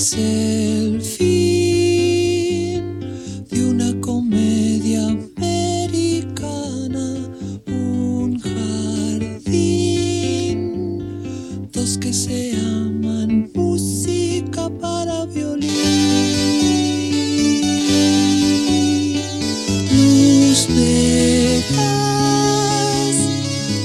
es 0.00 0.14
el 0.14 1.02
fin 1.02 1.28
de 3.50 3.64
una 3.68 4.00
comedia 4.00 5.08
americana, 5.08 6.18
un 7.66 8.40
jardín, 8.40 9.60
dos 11.70 11.98
que 11.98 12.14
se 12.14 12.56
aman, 12.56 13.50
música 13.54 14.70
para 14.80 15.26
violín. 15.26 15.68
Luz 19.92 20.66
de 20.68 21.62
gas, 21.76 23.16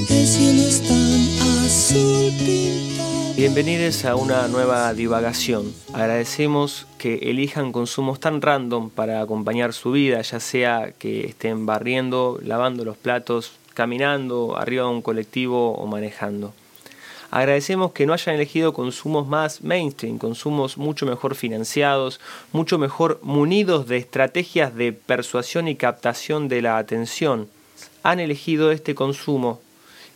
el 0.08 0.26
cielo 0.26 0.62
es 0.62 0.80
tan 0.80 1.20
azul 1.66 2.32
pintado. 2.38 3.34
Bienvenidos 3.36 4.02
a 4.06 4.16
una 4.16 4.48
nueva 4.48 4.94
divagación. 4.94 5.85
Agradecemos 5.96 6.86
que 6.98 7.14
elijan 7.30 7.72
consumos 7.72 8.20
tan 8.20 8.42
random 8.42 8.90
para 8.90 9.22
acompañar 9.22 9.72
su 9.72 9.92
vida, 9.92 10.20
ya 10.20 10.40
sea 10.40 10.92
que 10.98 11.24
estén 11.24 11.64
barriendo, 11.64 12.38
lavando 12.42 12.84
los 12.84 12.98
platos, 12.98 13.52
caminando, 13.72 14.58
arriba 14.58 14.84
de 14.84 14.90
un 14.90 15.00
colectivo 15.00 15.72
o 15.72 15.86
manejando. 15.86 16.52
Agradecemos 17.30 17.92
que 17.92 18.04
no 18.04 18.12
hayan 18.12 18.34
elegido 18.34 18.74
consumos 18.74 19.26
más 19.26 19.62
mainstream, 19.62 20.18
consumos 20.18 20.76
mucho 20.76 21.06
mejor 21.06 21.34
financiados, 21.34 22.20
mucho 22.52 22.76
mejor 22.76 23.18
munidos 23.22 23.88
de 23.88 23.96
estrategias 23.96 24.74
de 24.74 24.92
persuasión 24.92 25.66
y 25.66 25.76
captación 25.76 26.48
de 26.48 26.60
la 26.60 26.76
atención. 26.76 27.48
Han 28.02 28.20
elegido 28.20 28.70
este 28.70 28.94
consumo 28.94 29.62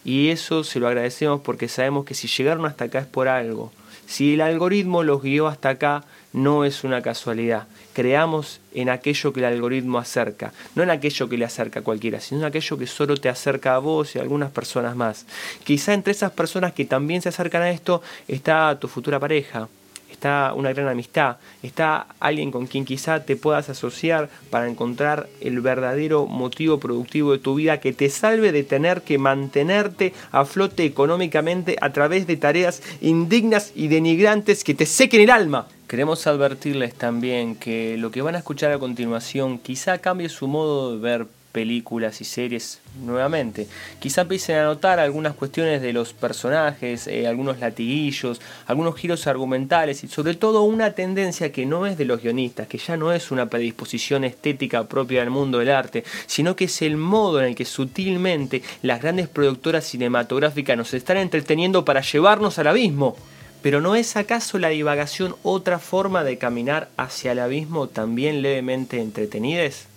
y 0.05 0.29
eso 0.29 0.63
se 0.63 0.79
lo 0.79 0.89
agradecemos 0.89 1.41
porque 1.41 1.69
sabemos 1.69 2.05
que 2.05 2.13
si 2.13 2.29
llegaron 2.29 2.67
hasta 2.67 2.85
acá 2.85 2.99
es 2.99 3.07
por 3.07 3.29
algo. 3.29 3.73
Si 4.11 4.35
el 4.35 4.41
algoritmo 4.41 5.05
los 5.05 5.23
guió 5.23 5.47
hasta 5.47 5.69
acá, 5.69 6.03
no 6.33 6.65
es 6.65 6.83
una 6.83 7.01
casualidad. 7.01 7.69
Creamos 7.93 8.61
en 8.75 8.91
aquello 8.91 9.33
que 9.33 9.39
el 9.39 9.47
algoritmo 9.47 9.99
acerca, 9.99 10.53
no 10.75 10.83
en 10.83 10.91
aquello 10.91 11.29
que 11.29 11.39
le 11.39 11.45
acerca 11.45 11.79
a 11.79 11.85
cualquiera, 11.85 12.19
sino 12.19 12.41
en 12.41 12.47
aquello 12.47 12.77
que 12.77 12.89
solo 12.89 13.17
te 13.17 13.29
acerca 13.29 13.77
a 13.77 13.79
vos 13.79 14.17
y 14.17 14.19
a 14.19 14.23
algunas 14.23 14.51
personas 14.51 14.97
más. 14.97 15.27
Quizá 15.63 15.95
entre 15.95 16.11
esas 16.11 16.33
personas 16.33 16.73
que 16.73 16.85
también 16.87 17.23
se 17.23 17.29
acercan 17.29 17.63
a 17.63 17.71
esto 17.71 18.03
está 18.27 18.77
tu 18.81 18.89
futura 18.89 19.21
pareja, 19.21 19.69
está 20.11 20.53
una 20.55 20.73
gran 20.73 20.89
amistad, 20.89 21.37
está 21.63 22.07
alguien 22.21 22.51
con 22.51 22.67
quien 22.67 22.85
quizá 22.85 23.25
te 23.25 23.37
puedas 23.37 23.69
asociar 23.69 24.29
para 24.51 24.69
encontrar 24.69 25.29
el 25.41 25.61
verdadero 25.61 26.27
motivo 26.27 26.79
productivo 26.79 27.33
de 27.33 27.39
tu 27.39 27.55
vida 27.55 27.81
que 27.81 27.93
te 27.93 28.11
salve 28.11 28.53
de 28.53 28.65
tener 28.65 29.03
que 29.03 29.19
mantenerte 29.19 30.13
a 30.33 30.45
flote 30.45 30.85
económicamente 30.85 31.77
a 31.81 31.93
través 31.93 32.27
de 32.27 32.37
tareas 32.37 32.83
indignas 33.01 33.73
y 33.75 33.89
denigrantes 33.89 34.65
que 34.65 34.75
te 34.75 34.87
sequen 34.87 35.23
el 35.23 35.31
alma. 35.31 35.67
Queremos 35.87 36.27
advertirles 36.29 36.95
también 36.95 37.57
que 37.57 37.97
lo 37.97 38.13
que 38.13 38.23
van 38.23 38.37
a 38.37 38.39
escuchar 38.39 38.71
a 38.71 38.79
continuación 38.79 39.59
quizá 39.59 39.99
cambie 39.99 40.29
su 40.29 40.47
modo 40.47 40.93
de 40.93 41.01
ver 41.01 41.27
películas 41.53 42.21
y 42.21 42.25
series 42.25 42.81
nuevamente. 43.03 43.67
Quizá 43.99 44.23
empiecen 44.23 44.57
a 44.57 44.65
notar 44.65 44.99
algunas 44.99 45.35
cuestiones 45.35 45.83
de 45.83 45.93
los 45.93 46.13
personajes, 46.13 47.07
eh, 47.07 47.27
algunos 47.27 47.61
latiguillos, 47.61 48.41
algunos 48.67 48.97
giros 48.97 49.27
argumentales 49.27 50.05
y 50.05 50.09
sobre 50.09 50.35
todo 50.35 50.63
una 50.63 50.93
tendencia 50.93 51.53
que 51.53 51.67
no 51.67 51.87
es 51.87 51.99
de 51.99 52.05
los 52.05 52.23
guionistas, 52.23 52.69
que 52.69 52.79
ya 52.79 52.97
no 52.97 53.13
es 53.13 53.31
una 53.31 53.47
predisposición 53.47 54.25
estética 54.25 54.85
propia 54.85 55.21
del 55.21 55.31
mundo 55.31 55.59
del 55.59 55.71
arte, 55.71 56.05
sino 56.27 56.57
que 56.57 56.65
es 56.65 56.83
el 56.83 56.97
modo 56.97 57.41
en 57.41 57.47
el 57.47 57.55
que 57.55 57.65
sutilmente 57.65 58.63
las 58.83 59.03
grandes 59.03 59.29
productoras 59.29 59.85
cinematográficas 59.85 60.77
nos 60.77 60.95
están 60.95 61.17
entreteniendo 61.17 61.85
para 61.85 62.01
llevarnos 62.01 62.59
al 62.59 62.69
abismo. 62.69 63.17
Pero 63.63 63.83
¿no 63.83 63.95
es 63.95 64.17
acaso 64.17 64.59
la 64.59 64.69
divagación 64.69 65.37
otra 65.43 65.79
forma 65.79 66.25
de 66.25 66.39
caminar 66.39 66.89
hacia 66.97 67.33
el 67.33 67.41
abismo 67.41 67.89
también 67.89 68.41
levemente 68.41 69.01
entretenides? 69.01 69.90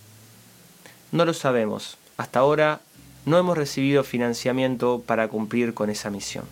No 1.13 1.25
lo 1.25 1.33
sabemos. 1.35 1.97
Hasta 2.17 2.39
ahora 2.39 2.81
no 3.25 3.37
hemos 3.37 3.55
recibido 3.55 4.03
financiamiento 4.03 5.03
para 5.05 5.27
cumplir 5.27 5.75
con 5.75 5.91
esa 5.91 6.09
misión. 6.09 6.43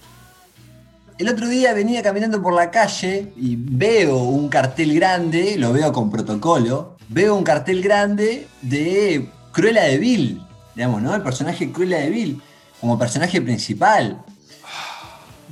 El 1.17 1.29
otro 1.29 1.47
día 1.47 1.73
venía 1.73 2.03
caminando 2.03 2.43
por 2.43 2.53
la 2.53 2.69
calle 2.69 3.33
y 3.35 3.55
veo 3.57 4.17
un 4.17 4.49
cartel 4.49 4.93
grande, 4.93 5.57
lo 5.57 5.73
veo 5.73 5.91
con 5.91 6.11
protocolo, 6.11 6.95
veo 7.09 7.35
un 7.35 7.43
cartel 7.43 7.81
grande 7.81 8.47
de 8.61 9.29
Cruella 9.51 9.85
de 9.85 9.97
Vil, 9.97 10.41
digamos, 10.75 11.01
¿no? 11.01 11.15
El 11.15 11.23
personaje 11.23 11.71
Cruella 11.71 11.97
de 11.97 12.11
Vil, 12.11 12.41
como 12.79 12.99
personaje 12.99 13.41
principal. 13.41 14.21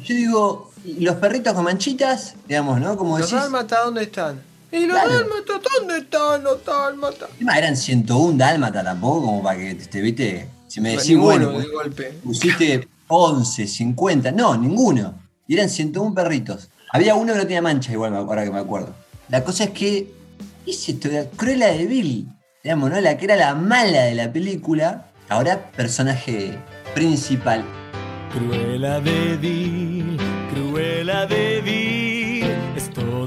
Yo 0.03 0.15
digo, 0.15 0.71
¿y 0.85 1.03
los 1.03 1.15
perritos 1.15 1.53
con 1.53 1.63
manchitas? 1.63 2.35
Digamos, 2.47 2.79
¿no? 2.79 2.95
Como 2.95 3.17
¿Los 3.17 3.31
decís, 3.31 3.43
dálmatas 3.43 3.85
dónde 3.85 4.03
están? 4.03 4.48
¿Y 4.71 4.85
los 4.85 4.97
Claro. 4.99 5.13
dálmatas 5.13 5.61
dónde 5.79 5.97
están 5.97 6.43
los 6.43 6.63
dálmatas? 6.65 7.29
eran 7.57 7.75
101 7.75 8.37
dálmata 8.37 8.83
tampoco, 8.83 9.21
como 9.25 9.43
para 9.43 9.57
que 9.59 9.75
te 9.75 10.01
viste. 10.01 10.47
Si 10.67 10.79
me 10.81 10.91
decís, 10.95 11.17
bueno, 11.17 11.49
de 11.59 11.67
golpe. 11.67 12.13
pusiste 12.23 12.87
11, 13.07 13.65
50, 13.67 14.31
no, 14.31 14.55
ninguno. 14.55 15.15
Y 15.47 15.55
eran 15.55 15.69
101 15.69 16.13
perritos. 16.13 16.69
Había 16.91 17.15
uno 17.15 17.33
que 17.33 17.39
no 17.39 17.43
tenía 17.45 17.61
mancha 17.61 17.91
igual, 17.91 18.15
ahora 18.15 18.43
que 18.43 18.51
me 18.51 18.59
acuerdo. 18.59 18.93
La 19.29 19.43
cosa 19.43 19.63
es 19.65 19.69
que, 19.71 20.11
¿qué 20.65 20.71
es 20.71 20.89
esto? 20.89 21.07
La 21.09 21.25
Cruella 21.25 21.67
de 21.67 21.87
Vil, 21.87 22.27
digamos, 22.63 22.91
¿no? 22.91 23.01
La 23.01 23.17
que 23.17 23.25
era 23.25 23.35
la 23.35 23.55
mala 23.55 24.03
de 24.03 24.13
la 24.15 24.31
película, 24.31 25.07
ahora 25.29 25.71
personaje 25.75 26.57
principal. 26.93 27.63
Cruela 28.31 28.99
de 28.99 29.37
Vil, 29.37 30.17
Cruela 30.53 31.25
de 31.25 31.61
es 31.61 31.63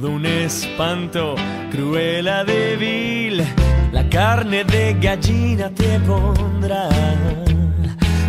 todo 0.03 0.17
un 0.17 0.27
espanto, 0.27 1.37
Cruela 1.71 2.43
de 2.43 2.77
Vil, 2.77 3.45
la 3.93 4.09
carne 4.09 4.65
de 4.65 4.95
gallina 4.95 5.71
te 5.71 6.01
pondrá, 6.01 6.89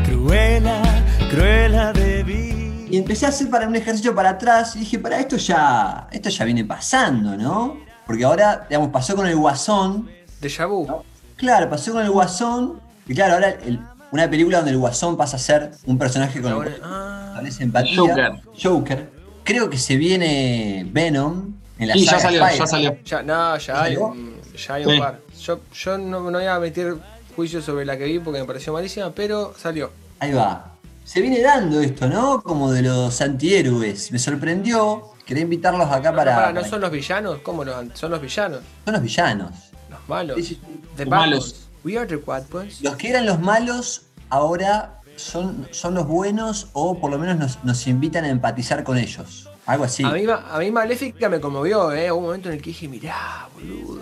Cruela, 0.05 0.83
Cruela 1.31 1.91
de 1.91 2.23
Vil. 2.23 2.87
Y 2.91 2.97
empecé 2.97 3.25
a 3.25 3.29
hacer 3.29 3.49
para 3.49 3.67
un 3.67 3.75
ejercicio 3.75 4.13
para 4.13 4.29
atrás 4.29 4.75
y 4.75 4.81
dije, 4.81 4.99
para 4.99 5.19
esto 5.19 5.35
ya, 5.37 6.07
esto 6.11 6.29
ya 6.29 6.45
viene 6.45 6.63
pasando, 6.63 7.35
¿no? 7.35 7.77
Porque 8.05 8.23
ahora, 8.23 8.67
digamos, 8.69 8.89
pasó 8.89 9.15
con 9.15 9.25
el 9.25 9.35
Guasón, 9.35 10.07
Déjà 10.39 10.69
vu. 10.69 10.85
Claro, 11.37 11.71
pasó 11.71 11.91
con 11.93 12.03
el 12.03 12.11
Guasón. 12.11 12.79
Y 13.07 13.15
claro, 13.15 13.33
ahora 13.33 13.49
el- 13.49 13.79
una 14.11 14.29
película 14.29 14.57
donde 14.57 14.73
el 14.73 14.77
Guasón 14.77 15.17
pasa 15.17 15.37
a 15.37 15.39
ser 15.39 15.71
un 15.87 15.97
personaje 15.97 16.39
con 16.39 16.51
el 16.51 16.55
Ahora- 16.55 16.71
cual 16.77 16.81
ah. 16.83 17.41
empatía. 17.59 17.97
Joker. 17.97 18.31
Joker. 18.61 19.09
Creo 19.43 19.71
que 19.71 19.79
se 19.79 19.97
viene 19.97 20.87
Venom 20.91 21.62
en 21.83 21.89
la 21.89 21.97
Y 21.97 22.05
ya 22.05 22.19
salió, 22.19 22.41
ya 22.57 22.67
salió. 22.67 22.97
Ya, 23.05 23.23
no, 23.23 23.57
ya 23.57 23.81
hay, 23.83 23.95
ya 23.95 24.73
hay 24.73 24.85
un 24.85 24.91
Sí. 24.93 24.99
par. 24.99 25.19
Yo, 25.39 25.59
yo 25.73 25.97
no, 25.97 26.19
no 26.31 26.37
voy 26.39 26.47
a 26.47 26.59
meter 26.59 26.95
juicio 27.35 27.61
sobre 27.61 27.85
la 27.85 27.97
que 27.97 28.05
vi 28.05 28.19
porque 28.19 28.39
me 28.39 28.45
pareció 28.45 28.73
malísima, 28.73 29.11
pero 29.11 29.53
salió. 29.57 29.91
Ahí 30.19 30.31
va. 30.33 30.71
Se 31.03 31.19
viene 31.21 31.41
dando 31.41 31.81
esto, 31.81 32.07
¿no? 32.07 32.41
Como 32.41 32.71
de 32.71 32.81
los 32.81 33.19
antihéroes. 33.21 34.11
Me 34.11 34.19
sorprendió. 34.19 35.09
Quería 35.25 35.43
invitarlos 35.43 35.89
acá 35.89 36.11
No, 36.11 36.17
para. 36.17 36.31
no, 36.31 36.37
pará, 36.37 36.47
¿no 36.53 36.55
para- 36.61 36.69
son 36.69 36.81
los 36.81 36.91
villanos? 36.91 37.39
¿Cómo 37.43 37.63
los, 37.63 37.75
son 37.93 38.11
los 38.11 38.21
villanos? 38.21 38.59
son 38.85 38.93
los 38.93 39.01
villanos. 39.03 39.51
Los 39.89 39.99
malos. 40.09 40.35
Sí, 40.37 40.43
sí, 40.43 40.61
The 40.95 41.05
Los 41.05 41.09
bad 41.11 41.19
malos. 41.19 41.67
We 41.83 41.97
are 41.97 42.07
the 42.07 42.17
bad 42.17 42.43
ones. 42.53 42.81
Los 42.81 42.95
que 42.95 43.09
eran 43.09 43.25
los 43.25 43.39
malos 43.39 44.03
ahora 44.29 45.01
son, 45.15 45.67
son 45.71 45.93
los 45.95 46.07
buenos 46.07 46.67
o 46.73 46.99
por 46.99 47.11
lo 47.11 47.17
menos 47.19 47.37
nos, 47.37 47.63
nos 47.63 47.85
invitan 47.87 48.23
a 48.25 48.29
empatizar 48.29 48.83
con 48.83 48.97
ellos. 48.97 49.49
Algo 49.65 49.85
así. 49.85 50.03
A, 50.03 50.11
mí, 50.11 50.25
a 50.27 50.59
mí 50.59 50.71
Maléfica 50.71 51.29
me 51.29 51.39
conmovió, 51.39 51.91
¿eh? 51.93 52.11
Hubo 52.11 52.19
un 52.19 52.25
momento 52.25 52.49
en 52.49 52.55
el 52.55 52.61
que 52.61 52.71
dije, 52.71 52.87
mirá, 52.87 53.47
boludo. 53.53 54.01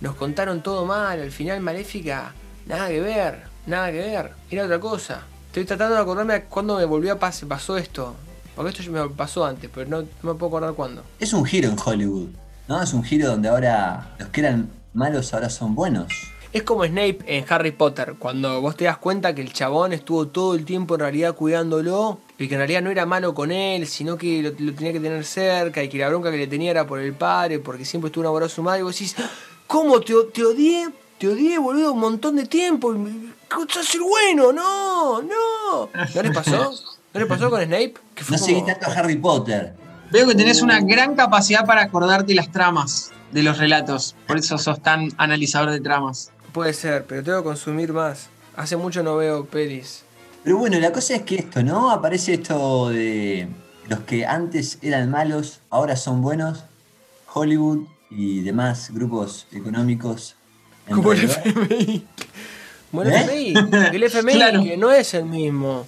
Nos 0.00 0.14
contaron 0.14 0.62
todo 0.62 0.84
mal, 0.84 1.20
al 1.20 1.30
final 1.30 1.60
Maléfica, 1.60 2.32
nada 2.66 2.88
que 2.88 3.00
ver, 3.00 3.42
nada 3.66 3.90
que 3.90 3.98
ver. 3.98 4.32
Era 4.50 4.64
otra 4.64 4.78
cosa. 4.80 5.22
Estoy 5.46 5.64
tratando 5.64 5.94
de 5.96 6.00
acordarme 6.00 6.34
a 6.34 6.44
cuándo 6.44 6.76
me 6.76 6.84
volvió 6.84 7.12
a 7.12 7.18
pasar, 7.18 7.48
pasó 7.48 7.76
esto. 7.76 8.14
Porque 8.54 8.70
esto 8.70 8.82
ya 8.82 8.90
me 8.90 9.08
pasó 9.10 9.44
antes, 9.44 9.70
pero 9.72 9.88
no, 9.88 10.02
no 10.02 10.32
me 10.32 10.34
puedo 10.34 10.48
acordar 10.48 10.74
cuándo. 10.74 11.02
Es 11.18 11.32
un 11.32 11.44
giro 11.44 11.68
en 11.68 11.76
Hollywood, 11.82 12.28
¿no? 12.68 12.82
Es 12.82 12.92
un 12.92 13.02
giro 13.02 13.28
donde 13.28 13.48
ahora 13.48 14.14
los 14.18 14.28
que 14.28 14.40
eran 14.40 14.70
malos 14.92 15.32
ahora 15.34 15.48
son 15.50 15.74
buenos. 15.74 16.12
Es 16.52 16.64
como 16.64 16.84
Snape 16.84 17.20
en 17.26 17.46
Harry 17.48 17.70
Potter, 17.72 18.16
cuando 18.18 18.60
vos 18.60 18.76
te 18.76 18.84
das 18.84 18.98
cuenta 18.98 19.34
que 19.34 19.40
el 19.40 19.54
chabón 19.54 19.94
estuvo 19.94 20.28
todo 20.28 20.54
el 20.54 20.66
tiempo 20.66 20.94
en 20.96 21.00
realidad 21.00 21.34
cuidándolo 21.34 22.20
y 22.36 22.46
que 22.46 22.54
en 22.54 22.58
realidad 22.60 22.82
no 22.82 22.90
era 22.90 23.06
malo 23.06 23.32
con 23.34 23.50
él, 23.50 23.86
sino 23.86 24.18
que 24.18 24.42
lo, 24.42 24.50
lo 24.58 24.74
tenía 24.74 24.92
que 24.92 25.00
tener 25.00 25.24
cerca 25.24 25.82
y 25.82 25.88
que 25.88 25.96
la 25.96 26.10
bronca 26.10 26.30
que 26.30 26.36
le 26.36 26.46
tenía 26.46 26.70
era 26.72 26.86
por 26.86 27.00
el 27.00 27.14
padre, 27.14 27.58
porque 27.58 27.86
siempre 27.86 28.08
estuvo 28.08 28.24
enamorado 28.24 28.48
de 28.48 28.54
su 28.54 28.62
madre. 28.62 28.80
Y 28.80 28.82
vos 28.82 28.92
decís, 28.94 29.16
¿cómo 29.66 29.98
te, 30.00 30.12
te 30.34 30.44
odié? 30.44 30.90
Te 31.16 31.28
odié, 31.28 31.58
boludo, 31.58 31.92
un 31.94 32.00
montón 32.00 32.36
de 32.36 32.44
tiempo. 32.44 32.94
y- 32.94 33.32
¡Sos 33.70 33.94
el 33.94 34.02
bueno! 34.02 34.52
¡No! 34.52 35.22
¡No! 35.22 35.88
¿No 36.14 36.22
les 36.22 36.32
pasó? 36.34 36.70
¿No 37.14 37.20
les 37.20 37.28
pasó 37.28 37.48
con 37.48 37.62
Snape? 37.62 37.94
Que 38.14 38.24
fue 38.24 38.36
No 38.36 38.42
seguí 38.44 38.62
tanto 38.66 38.90
a 38.90 38.92
Harry 38.92 39.16
Potter. 39.16 39.72
Veo 40.10 40.26
que 40.28 40.34
tenés 40.34 40.60
una 40.60 40.80
gran 40.80 41.14
capacidad 41.14 41.64
para 41.64 41.80
acordarte 41.82 42.34
las 42.34 42.52
tramas 42.52 43.10
de 43.30 43.42
los 43.42 43.56
relatos. 43.56 44.14
Por 44.26 44.36
eso 44.36 44.58
sos 44.58 44.82
tan 44.82 45.08
analizador 45.16 45.70
de 45.70 45.80
tramas. 45.80 46.30
Puede 46.52 46.72
ser, 46.74 47.04
pero 47.06 47.22
tengo 47.22 47.38
que 47.38 47.44
consumir 47.44 47.92
más. 47.92 48.28
Hace 48.56 48.76
mucho 48.76 49.02
no 49.02 49.16
veo 49.16 49.46
pelis. 49.46 50.04
Pero 50.44 50.58
bueno, 50.58 50.78
la 50.80 50.92
cosa 50.92 51.14
es 51.14 51.22
que 51.22 51.36
esto, 51.36 51.62
¿no? 51.62 51.90
Aparece 51.90 52.34
esto 52.34 52.90
de 52.90 53.48
los 53.88 54.00
que 54.00 54.26
antes 54.26 54.78
eran 54.82 55.10
malos, 55.10 55.60
ahora 55.70 55.96
son 55.96 56.20
buenos. 56.20 56.64
Hollywood 57.32 57.86
y 58.10 58.42
demás 58.42 58.90
grupos 58.92 59.46
económicos. 59.52 60.36
en 60.86 60.96
Como 60.96 61.12
el 61.12 61.24
FMI. 61.24 62.06
Como 62.90 63.02
el 63.04 63.12
¿Eh? 63.12 63.20
FMI. 63.20 63.54
El 63.96 64.02
FMI 64.02 64.32
Claro. 64.34 64.62
que 64.62 64.76
no 64.76 64.90
es 64.90 65.14
el 65.14 65.24
mismo. 65.24 65.86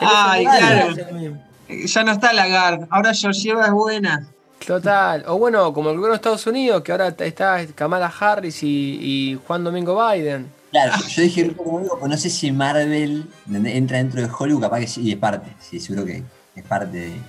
El 0.00 0.06
Ay, 0.10 0.44
FMI 0.46 0.58
claro. 0.58 0.86
no 0.86 0.92
es 0.92 0.98
el 1.08 1.14
mismo. 1.14 1.44
Ya 1.86 2.04
no 2.04 2.12
está 2.12 2.32
Lagarde, 2.34 2.86
ahora 2.90 3.14
Georgieva 3.14 3.64
es 3.66 3.72
buena. 3.72 4.28
Total. 4.66 5.24
O 5.26 5.38
bueno, 5.38 5.72
como 5.72 5.90
el 5.90 5.96
gobierno 5.96 6.12
de 6.14 6.16
Estados 6.16 6.46
Unidos, 6.46 6.82
que 6.82 6.92
ahora 6.92 7.08
está 7.18 7.64
Kamala 7.74 8.06
Harris 8.18 8.62
y, 8.62 8.98
y 9.00 9.40
Juan 9.46 9.64
Domingo 9.64 9.94
Biden. 10.08 10.50
Claro, 10.70 10.92
yo 11.06 11.22
dije 11.22 11.42
grupo 11.44 11.62
económico, 11.62 11.96
pero 11.96 12.08
no 12.08 12.16
sé 12.16 12.30
si 12.30 12.50
Marvel 12.50 13.26
entra 13.48 13.98
dentro 13.98 14.20
de 14.20 14.28
Hollywood, 14.36 14.62
capaz 14.62 14.80
que 14.80 14.86
sí, 14.88 15.02
y 15.02 15.12
es 15.12 15.18
parte, 15.18 15.48
sí, 15.60 15.78
seguro 15.78 16.04
que 16.04 16.22
es 16.56 16.64
parte 16.64 16.96
de. 16.96 17.08
Es 17.14 17.20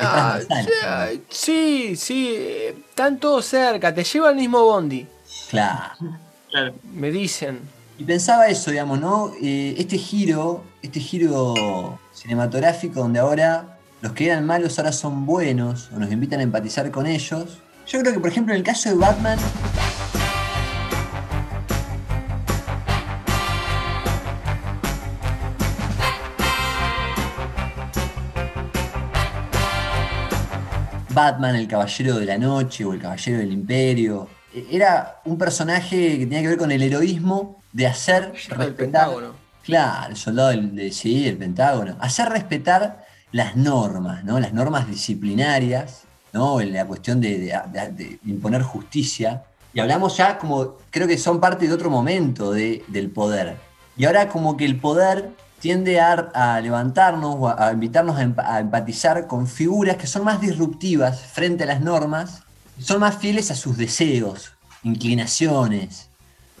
Ah, 0.00 0.38
ya, 0.48 1.10
sí, 1.28 1.96
sí, 1.96 2.36
están 2.88 3.18
todos 3.18 3.44
cerca, 3.46 3.92
te 3.92 4.04
lleva 4.04 4.28
al 4.28 4.36
mismo 4.36 4.62
bondi, 4.62 5.06
Claro. 5.50 5.94
Claro. 6.50 6.74
me 6.92 7.10
dicen. 7.10 7.60
Y 7.98 8.04
pensaba 8.04 8.46
eso, 8.46 8.70
digamos, 8.70 9.00
¿no? 9.00 9.32
Eh, 9.42 9.74
este 9.76 9.98
giro, 9.98 10.62
este 10.82 11.00
giro 11.00 11.98
cinematográfico 12.12 13.00
donde 13.00 13.18
ahora 13.18 13.73
los 14.04 14.12
que 14.12 14.26
eran 14.26 14.44
malos 14.44 14.78
ahora 14.78 14.92
son 14.92 15.24
buenos 15.24 15.88
o 15.90 15.98
nos 15.98 16.12
invitan 16.12 16.38
a 16.40 16.42
empatizar 16.42 16.90
con 16.90 17.06
ellos. 17.06 17.62
Yo 17.86 18.00
creo 18.00 18.12
que, 18.12 18.20
por 18.20 18.28
ejemplo, 18.28 18.52
en 18.52 18.58
el 18.58 18.62
caso 18.62 18.90
de 18.90 18.96
Batman, 18.96 19.38
Batman, 31.08 31.56
el 31.56 31.66
Caballero 31.66 32.16
de 32.18 32.26
la 32.26 32.36
Noche 32.36 32.84
o 32.84 32.92
el 32.92 33.00
Caballero 33.00 33.38
del 33.38 33.52
Imperio, 33.52 34.28
eh, 34.52 34.66
era 34.70 35.22
un 35.24 35.38
personaje 35.38 36.18
que 36.18 36.26
tenía 36.26 36.42
que 36.42 36.48
ver 36.48 36.58
con 36.58 36.70
el 36.70 36.82
heroísmo 36.82 37.62
de 37.72 37.86
hacer 37.86 38.24
El 38.24 38.32
respetar 38.34 38.74
Pentágono. 38.74 39.28
Claro, 39.64 40.10
el 40.10 40.16
soldado 40.18 40.50
del, 40.50 40.76
de, 40.76 40.92
sí, 40.92 41.26
el 41.26 41.38
Pentágono. 41.38 41.96
Hacer 42.00 42.28
respetar 42.28 43.03
las 43.34 43.56
normas, 43.56 44.22
¿no? 44.22 44.38
Las 44.38 44.52
normas 44.52 44.86
disciplinarias, 44.86 46.02
¿no? 46.32 46.60
La 46.60 46.86
cuestión 46.86 47.20
de, 47.20 47.36
de- 47.40 47.60
de- 47.72 47.90
de 47.90 48.18
imponer 48.26 48.62
justicia. 48.62 49.42
Y 49.72 49.80
hablamos 49.80 50.16
ya 50.16 50.38
como, 50.38 50.76
creo 50.90 51.08
que 51.08 51.18
son 51.18 51.40
parte 51.40 51.66
de 51.66 51.74
otro 51.74 51.90
momento 51.90 52.52
de- 52.52 52.84
del 52.86 53.10
poder. 53.10 53.56
Y 53.96 54.04
ahora 54.04 54.28
como 54.28 54.56
que 54.56 54.64
el 54.64 54.78
poder 54.78 55.30
tiende 55.58 55.98
a, 56.00 56.12
a 56.12 56.60
levantarnos 56.60 57.34
o 57.36 57.48
a, 57.48 57.66
a 57.68 57.72
invitarnos 57.72 58.16
a, 58.18 58.22
empa- 58.22 58.44
a 58.46 58.60
empatizar 58.60 59.26
con 59.26 59.48
figuras 59.48 59.96
que 59.96 60.06
son 60.06 60.22
más 60.22 60.40
disruptivas 60.40 61.22
frente 61.22 61.64
a 61.64 61.66
las 61.66 61.80
normas, 61.80 62.42
son 62.78 63.00
más 63.00 63.16
fieles 63.18 63.50
a 63.50 63.56
sus 63.56 63.76
deseos, 63.76 64.52
inclinaciones, 64.84 66.08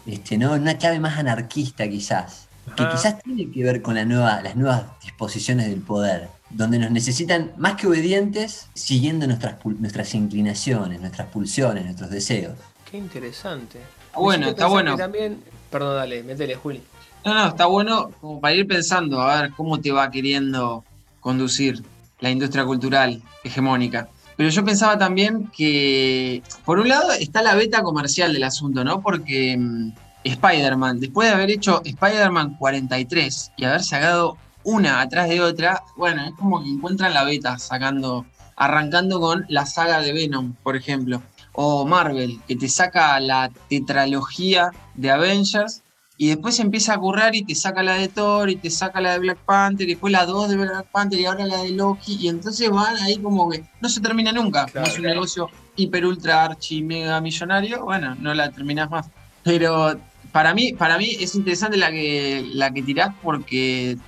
este, 0.06 0.38
¿no? 0.38 0.52
Una 0.54 0.76
clave 0.78 0.98
más 0.98 1.18
anarquista 1.18 1.88
quizás, 1.88 2.48
que 2.76 2.82
Ajá. 2.82 2.92
quizás 2.92 3.18
tiene 3.22 3.50
que 3.52 3.62
ver 3.62 3.80
con 3.82 3.94
la 3.94 4.04
nueva, 4.04 4.40
las 4.42 4.56
nuevas 4.56 4.82
disposiciones 5.02 5.66
del 5.68 5.80
poder, 5.80 6.28
donde 6.54 6.78
nos 6.78 6.90
necesitan 6.90 7.52
más 7.56 7.74
que 7.74 7.86
obedientes, 7.86 8.68
siguiendo 8.74 9.26
nuestras, 9.26 9.56
nuestras 9.64 10.14
inclinaciones, 10.14 11.00
nuestras 11.00 11.28
pulsiones, 11.28 11.84
nuestros 11.84 12.10
deseos. 12.10 12.54
Qué 12.90 12.98
interesante. 12.98 13.78
Está 14.06 14.18
bueno, 14.18 14.48
está 14.48 14.66
bueno. 14.66 14.96
También, 14.96 15.42
perdón, 15.70 15.96
dale, 15.96 16.22
métele, 16.22 16.54
Juli. 16.54 16.82
No, 17.24 17.34
no, 17.34 17.48
está 17.48 17.66
bueno 17.66 18.10
como 18.20 18.40
para 18.40 18.54
ir 18.54 18.66
pensando 18.66 19.20
a 19.20 19.42
ver 19.42 19.52
cómo 19.52 19.80
te 19.80 19.90
va 19.90 20.10
queriendo 20.10 20.84
conducir 21.20 21.82
la 22.20 22.30
industria 22.30 22.64
cultural 22.64 23.20
hegemónica. 23.42 24.08
Pero 24.36 24.50
yo 24.50 24.64
pensaba 24.64 24.98
también 24.98 25.50
que, 25.56 26.42
por 26.64 26.78
un 26.78 26.88
lado, 26.88 27.12
está 27.12 27.42
la 27.42 27.54
beta 27.54 27.82
comercial 27.82 28.32
del 28.32 28.44
asunto, 28.44 28.84
¿no? 28.84 29.00
Porque 29.00 29.56
mm, 29.56 29.92
Spider-Man, 30.24 31.00
después 31.00 31.28
de 31.28 31.34
haber 31.34 31.50
hecho 31.50 31.82
Spider-Man 31.84 32.56
43 32.58 33.52
y 33.56 33.64
haber 33.64 33.82
sacado 33.82 34.36
una 34.64 35.00
atrás 35.00 35.28
de 35.28 35.40
otra, 35.40 35.82
bueno, 35.96 36.24
es 36.24 36.32
como 36.32 36.62
que 36.62 36.70
encuentran 36.70 37.14
la 37.14 37.24
beta 37.24 37.58
sacando, 37.58 38.26
arrancando 38.56 39.20
con 39.20 39.44
la 39.48 39.66
saga 39.66 40.00
de 40.00 40.12
Venom, 40.12 40.54
por 40.62 40.76
ejemplo. 40.76 41.22
O 41.52 41.86
Marvel, 41.86 42.40
que 42.48 42.56
te 42.56 42.68
saca 42.68 43.20
la 43.20 43.50
tetralogía 43.68 44.70
de 44.94 45.10
Avengers 45.10 45.84
y 46.16 46.28
después 46.28 46.58
empieza 46.60 46.94
a 46.94 46.98
currar 46.98 47.34
y 47.34 47.44
te 47.44 47.54
saca 47.54 47.82
la 47.82 47.94
de 47.94 48.08
Thor 48.08 48.48
y 48.48 48.56
te 48.56 48.70
saca 48.70 49.00
la 49.00 49.12
de 49.12 49.18
Black 49.18 49.38
Panther 49.38 49.88
y 49.88 49.92
después 49.92 50.12
la 50.12 50.26
2 50.26 50.48
de 50.48 50.56
Black 50.56 50.86
Panther 50.90 51.18
y 51.18 51.26
ahora 51.26 51.44
la 51.46 51.62
de 51.62 51.70
Loki 51.70 52.16
y 52.20 52.28
entonces 52.28 52.70
van 52.70 52.96
ahí 52.98 53.18
como 53.18 53.50
que 53.50 53.64
no 53.80 53.88
se 53.88 54.00
termina 54.00 54.32
nunca. 54.32 54.66
Claro, 54.66 54.86
es 54.86 54.94
un 54.94 55.00
claro. 55.00 55.14
negocio 55.14 55.48
hiper 55.76 56.06
ultra 56.06 56.44
archi 56.44 56.82
mega 56.82 57.20
millonario, 57.20 57.84
bueno, 57.84 58.14
no 58.20 58.32
la 58.32 58.50
terminás 58.50 58.90
más. 58.90 59.08
Pero 59.42 59.98
para 60.30 60.54
mí, 60.54 60.72
para 60.72 60.98
mí 60.98 61.16
es 61.20 61.34
interesante 61.34 61.76
la 61.76 61.90
que, 61.90 62.48
la 62.52 62.72
que 62.72 62.82
tirás 62.82 63.12
porque 63.22 63.98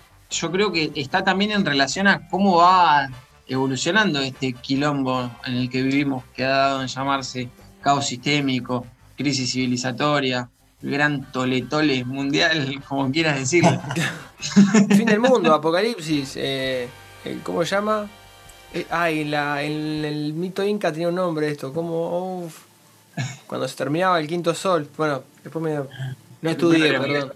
yo 0.41 0.51
creo 0.51 0.73
que 0.73 0.93
está 0.95 1.25
también 1.25 1.51
en 1.53 1.65
relación 1.65 2.07
a 2.07 2.29
cómo 2.29 2.59
va 2.59 3.09
evolucionando 3.49 4.21
este 4.21 4.53
quilombo 4.53 5.31
en 5.45 5.55
el 5.57 5.71
que 5.71 5.83
vivimos, 5.83 6.25
que 6.35 6.45
ha 6.45 6.49
dado 6.49 6.83
en 6.83 6.89
llamarse 6.89 7.49
caos 7.81 8.07
sistémico, 8.07 8.87
crisis 9.17 9.53
civilizatoria, 9.53 10.49
gran 10.83 11.31
tole-tole 11.33 12.05
mundial, 12.05 12.83
como 12.89 13.11
quieras 13.11 13.39
decirlo. 13.39 13.81
Fin 14.89 15.07
del 15.07 15.21
mundo, 15.21 15.55
apocalipsis. 15.55 16.37
eh, 16.37 16.89
eh, 17.25 17.39
¿Cómo 17.43 17.65
se 17.65 17.75
llama? 17.77 18.09
Eh, 18.75 18.87
ay, 18.91 19.25
la, 19.25 19.63
el, 19.63 20.05
el 20.05 20.33
mito 20.35 20.63
inca 20.65 20.93
tenía 20.93 21.09
un 21.09 21.15
nombre 21.15 21.49
esto. 21.49 21.73
¿Cómo? 21.73 22.45
Uf. 22.45 22.59
Cuando 23.47 23.67
se 23.67 23.77
terminaba 23.77 24.21
el 24.21 24.27
quinto 24.27 24.55
sol. 24.55 24.89
Bueno, 24.97 25.23
después 25.43 25.63
me. 25.65 25.75
No 26.43 26.51
estudié, 26.51 26.99
perdón. 26.99 27.33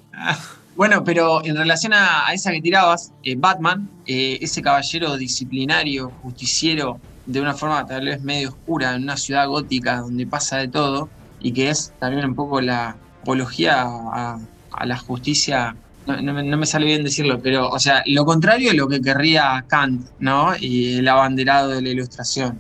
Bueno, 0.80 1.04
pero 1.04 1.44
en 1.44 1.56
relación 1.56 1.92
a, 1.92 2.26
a 2.26 2.32
esa 2.32 2.50
que 2.52 2.62
tirabas, 2.62 3.12
eh, 3.22 3.34
Batman, 3.36 3.86
eh, 4.06 4.38
ese 4.40 4.62
caballero 4.62 5.18
disciplinario, 5.18 6.10
justiciero, 6.22 6.98
de 7.26 7.38
una 7.38 7.52
forma 7.52 7.84
tal 7.84 8.06
vez 8.06 8.22
medio 8.22 8.48
oscura, 8.48 8.94
en 8.94 9.02
una 9.02 9.18
ciudad 9.18 9.46
gótica 9.46 9.98
donde 9.98 10.26
pasa 10.26 10.56
de 10.56 10.68
todo, 10.68 11.10
y 11.38 11.52
que 11.52 11.68
es 11.68 11.92
también 11.98 12.24
un 12.24 12.34
poco 12.34 12.62
la 12.62 12.96
apología 13.20 13.82
a, 13.82 14.38
a 14.72 14.86
la 14.86 14.96
justicia. 14.96 15.76
No, 16.06 16.18
no 16.22 16.32
me, 16.32 16.42
no 16.44 16.56
me 16.56 16.64
sale 16.64 16.86
bien 16.86 17.04
decirlo, 17.04 17.38
pero, 17.42 17.68
o 17.68 17.78
sea, 17.78 18.02
lo 18.06 18.24
contrario 18.24 18.70
de 18.70 18.76
lo 18.78 18.88
que 18.88 19.02
querría 19.02 19.62
Kant, 19.68 20.08
¿no? 20.18 20.54
Y 20.58 20.94
el 20.94 21.08
abanderado 21.08 21.68
de 21.68 21.82
la 21.82 21.90
ilustración. 21.90 22.58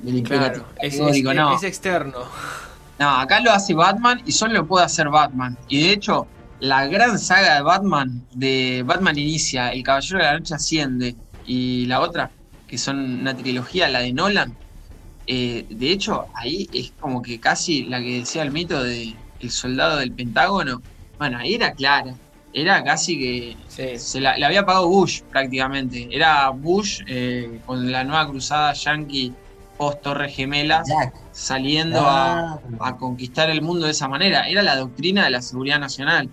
Del 0.00 0.22
Claro, 0.22 0.66
es, 0.82 0.96
es- 1.00 1.00
es- 1.16 1.24
no. 1.24 1.56
es 1.56 1.62
externo. 1.62 2.18
No, 2.98 3.08
acá 3.08 3.40
lo 3.40 3.50
hace 3.52 3.72
Batman 3.72 4.20
y 4.26 4.32
solo 4.32 4.52
lo 4.52 4.66
puede 4.66 4.84
hacer 4.84 5.08
Batman. 5.08 5.56
Y 5.66 5.80
de 5.80 5.92
hecho, 5.92 6.26
la 6.70 6.86
gran 6.86 7.18
saga 7.18 7.56
de 7.56 7.62
Batman, 7.62 8.26
de 8.32 8.82
Batman 8.86 9.18
Inicia, 9.18 9.70
El 9.72 9.82
Caballero 9.82 10.18
de 10.18 10.24
la 10.24 10.32
Noche 10.38 10.54
Asciende 10.54 11.16
y 11.44 11.86
la 11.86 12.00
otra, 12.00 12.30
que 12.66 12.78
son 12.78 12.98
una 13.20 13.36
trilogía, 13.36 13.88
la 13.88 14.00
de 14.00 14.12
Nolan, 14.12 14.58
eh, 15.26 15.66
de 15.70 15.90
hecho, 15.92 16.28
ahí 16.34 16.68
es 16.72 16.92
como 17.00 17.22
que 17.22 17.40
casi 17.40 17.84
la 17.84 18.00
que 18.00 18.20
decía 18.20 18.42
el 18.42 18.50
mito 18.52 18.82
de 18.82 19.18
El 19.40 19.50
Soldado 19.50 19.98
del 19.98 20.12
Pentágono. 20.12 20.82
Bueno, 21.18 21.38
ahí 21.38 21.54
era 21.54 21.72
clara. 21.74 22.14
Era 22.52 22.84
casi 22.84 23.18
que 23.18 23.56
Sí. 23.68 23.98
se 23.98 24.20
la, 24.20 24.38
la 24.38 24.46
había 24.46 24.64
pagado 24.66 24.88
Bush 24.88 25.22
prácticamente. 25.30 26.08
Era 26.14 26.50
Bush 26.50 27.02
eh, 27.06 27.60
con 27.66 27.90
la 27.90 28.04
nueva 28.04 28.28
cruzada 28.28 28.72
yankee 28.74 29.34
post 29.76 30.02
Torres 30.02 30.34
Gemelas 30.36 30.86
Jack. 30.88 31.14
saliendo 31.32 32.06
a, 32.06 32.54
Ah, 32.54 32.60
a 32.80 32.96
conquistar 32.96 33.50
el 33.50 33.62
mundo 33.62 33.86
de 33.86 33.92
esa 33.92 34.08
manera. 34.08 34.48
Era 34.48 34.62
la 34.62 34.76
doctrina 34.76 35.24
de 35.24 35.30
la 35.30 35.42
seguridad 35.42 35.80
nacional, 35.80 36.30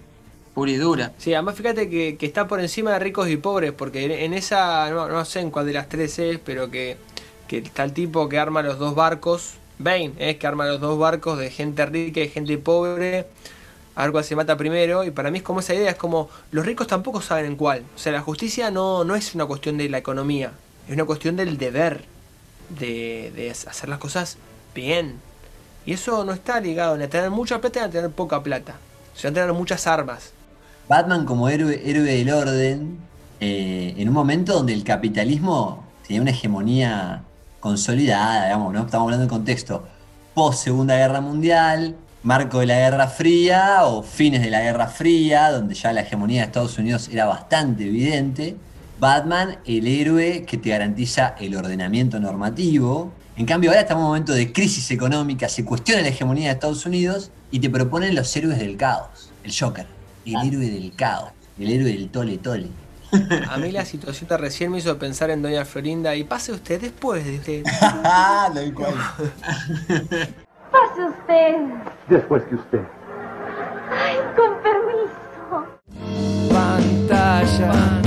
pura 0.53 0.71
y 0.71 0.75
dura. 0.75 1.13
Sí, 1.17 1.33
además 1.33 1.55
fíjate 1.55 1.89
que, 1.89 2.17
que 2.17 2.25
está 2.25 2.47
por 2.47 2.59
encima 2.59 2.91
de 2.91 2.99
ricos 2.99 3.29
y 3.29 3.37
pobres, 3.37 3.71
porque 3.71 4.25
en, 4.25 4.33
esa, 4.33 4.89
no, 4.89 5.07
no 5.07 5.25
sé 5.25 5.39
en 5.39 5.51
cuál 5.51 5.65
de 5.65 5.73
las 5.73 5.89
tres 5.89 6.19
es, 6.19 6.39
pero 6.39 6.69
que, 6.69 6.97
que 7.47 7.59
está 7.59 7.83
el 7.83 7.93
tipo 7.93 8.27
que 8.29 8.37
arma 8.39 8.61
los 8.61 8.77
dos 8.79 8.95
barcos, 8.95 9.53
Bane, 9.79 10.13
es 10.19 10.37
que 10.37 10.47
arma 10.47 10.65
los 10.67 10.79
dos 10.79 10.99
barcos 10.99 11.39
de 11.39 11.49
gente 11.49 11.85
rica 11.85 12.19
y 12.19 12.29
gente 12.29 12.57
pobre, 12.57 13.27
algo 13.95 14.21
se 14.23 14.35
mata 14.35 14.57
primero, 14.57 15.03
y 15.03 15.11
para 15.11 15.31
mí 15.31 15.39
es 15.39 15.43
como 15.43 15.61
esa 15.61 15.73
idea, 15.73 15.91
es 15.91 15.97
como 15.97 16.29
los 16.51 16.65
ricos 16.65 16.87
tampoco 16.87 17.21
saben 17.21 17.45
en 17.45 17.55
cuál. 17.55 17.83
O 17.95 17.97
sea, 17.97 18.11
la 18.11 18.21
justicia 18.21 18.71
no, 18.71 19.03
no 19.03 19.15
es 19.15 19.33
una 19.35 19.45
cuestión 19.45 19.77
de 19.77 19.89
la 19.89 19.97
economía, 19.97 20.53
es 20.87 20.93
una 20.93 21.05
cuestión 21.05 21.35
del 21.35 21.57
deber, 21.57 22.03
de, 22.69 23.31
de 23.35 23.51
hacer 23.51 23.89
las 23.89 23.99
cosas 23.99 24.37
bien. 24.75 25.21
Y 25.85 25.93
eso 25.93 26.23
no 26.25 26.33
está 26.33 26.59
ligado 26.59 26.95
ni 26.97 27.05
a 27.05 27.09
tener 27.09 27.31
mucha 27.31 27.59
plata 27.59 27.79
ni 27.81 27.85
a 27.87 27.89
tener 27.89 28.11
poca 28.11 28.43
plata, 28.43 28.75
sino 29.15 29.31
a 29.31 29.33
tener 29.33 29.53
muchas 29.53 29.87
armas. 29.87 30.33
Batman 30.91 31.23
como 31.23 31.47
héroe, 31.47 31.81
héroe 31.85 32.03
del 32.03 32.29
orden, 32.31 32.97
eh, 33.39 33.95
en 33.95 34.09
un 34.09 34.13
momento 34.13 34.51
donde 34.51 34.73
el 34.73 34.83
capitalismo 34.83 35.85
tenía 36.05 36.21
una 36.21 36.31
hegemonía 36.31 37.23
consolidada, 37.61 38.47
digamos, 38.47 38.73
¿no? 38.73 38.81
Estamos 38.81 39.05
hablando 39.05 39.23
de 39.23 39.29
contexto 39.29 39.87
post 40.33 40.65
Segunda 40.65 40.97
Guerra 40.97 41.21
Mundial, 41.21 41.95
marco 42.23 42.59
de 42.59 42.65
la 42.65 42.75
Guerra 42.75 43.07
Fría 43.07 43.85
o 43.85 44.03
fines 44.03 44.41
de 44.41 44.49
la 44.49 44.59
Guerra 44.59 44.87
Fría, 44.87 45.49
donde 45.51 45.75
ya 45.75 45.93
la 45.93 46.01
hegemonía 46.01 46.41
de 46.41 46.47
Estados 46.47 46.77
Unidos 46.77 47.07
era 47.07 47.23
bastante 47.25 47.85
evidente. 47.85 48.57
Batman, 48.99 49.59
el 49.65 49.87
héroe 49.87 50.43
que 50.45 50.57
te 50.57 50.71
garantiza 50.71 51.35
el 51.39 51.55
ordenamiento 51.55 52.19
normativo, 52.19 53.13
En 53.37 53.45
cambio, 53.45 53.69
ahora 53.69 53.83
estamos 53.83 54.01
en 54.01 54.03
un 54.03 54.09
momento 54.09 54.33
de 54.33 54.51
crisis 54.51 54.91
económica, 54.91 55.47
se 55.47 55.63
cuestiona 55.63 56.01
la 56.01 56.09
hegemonía 56.09 56.47
de 56.47 56.55
Estados 56.55 56.85
Unidos 56.85 57.31
y 57.49 57.59
te 57.61 57.69
proponen 57.69 58.13
los 58.13 58.35
héroes 58.35 58.59
del 58.59 58.75
caos. 58.75 59.31
El 59.45 59.53
Joker, 59.57 59.87
el 60.25 60.35
héroe 60.35 60.69
del 60.69 60.93
caos, 60.95 61.31
el 61.59 61.71
héroe 61.71 61.91
del 61.91 62.09
tole 62.09 62.37
tole. 62.37 62.67
A 63.49 63.57
mí 63.57 63.71
la 63.71 63.83
situación 63.83 64.29
de 64.29 64.37
recién 64.37 64.71
me 64.71 64.77
hizo 64.77 64.97
pensar 64.97 65.29
en 65.31 65.41
Doña 65.41 65.65
Florinda 65.65 66.15
y 66.15 66.23
pase 66.23 66.53
usted 66.53 66.79
después 66.79 67.25
de 67.25 67.37
usted. 67.37 67.63
Tal 67.81 68.73
cual. 68.73 68.93
Pase 70.71 71.03
usted. 71.03 71.55
Después 72.07 72.43
que 72.43 72.55
usted. 72.55 72.81
Ay, 73.91 74.17
con 74.37 74.61
permiso. 74.63 75.67
pantalla. 76.53 78.00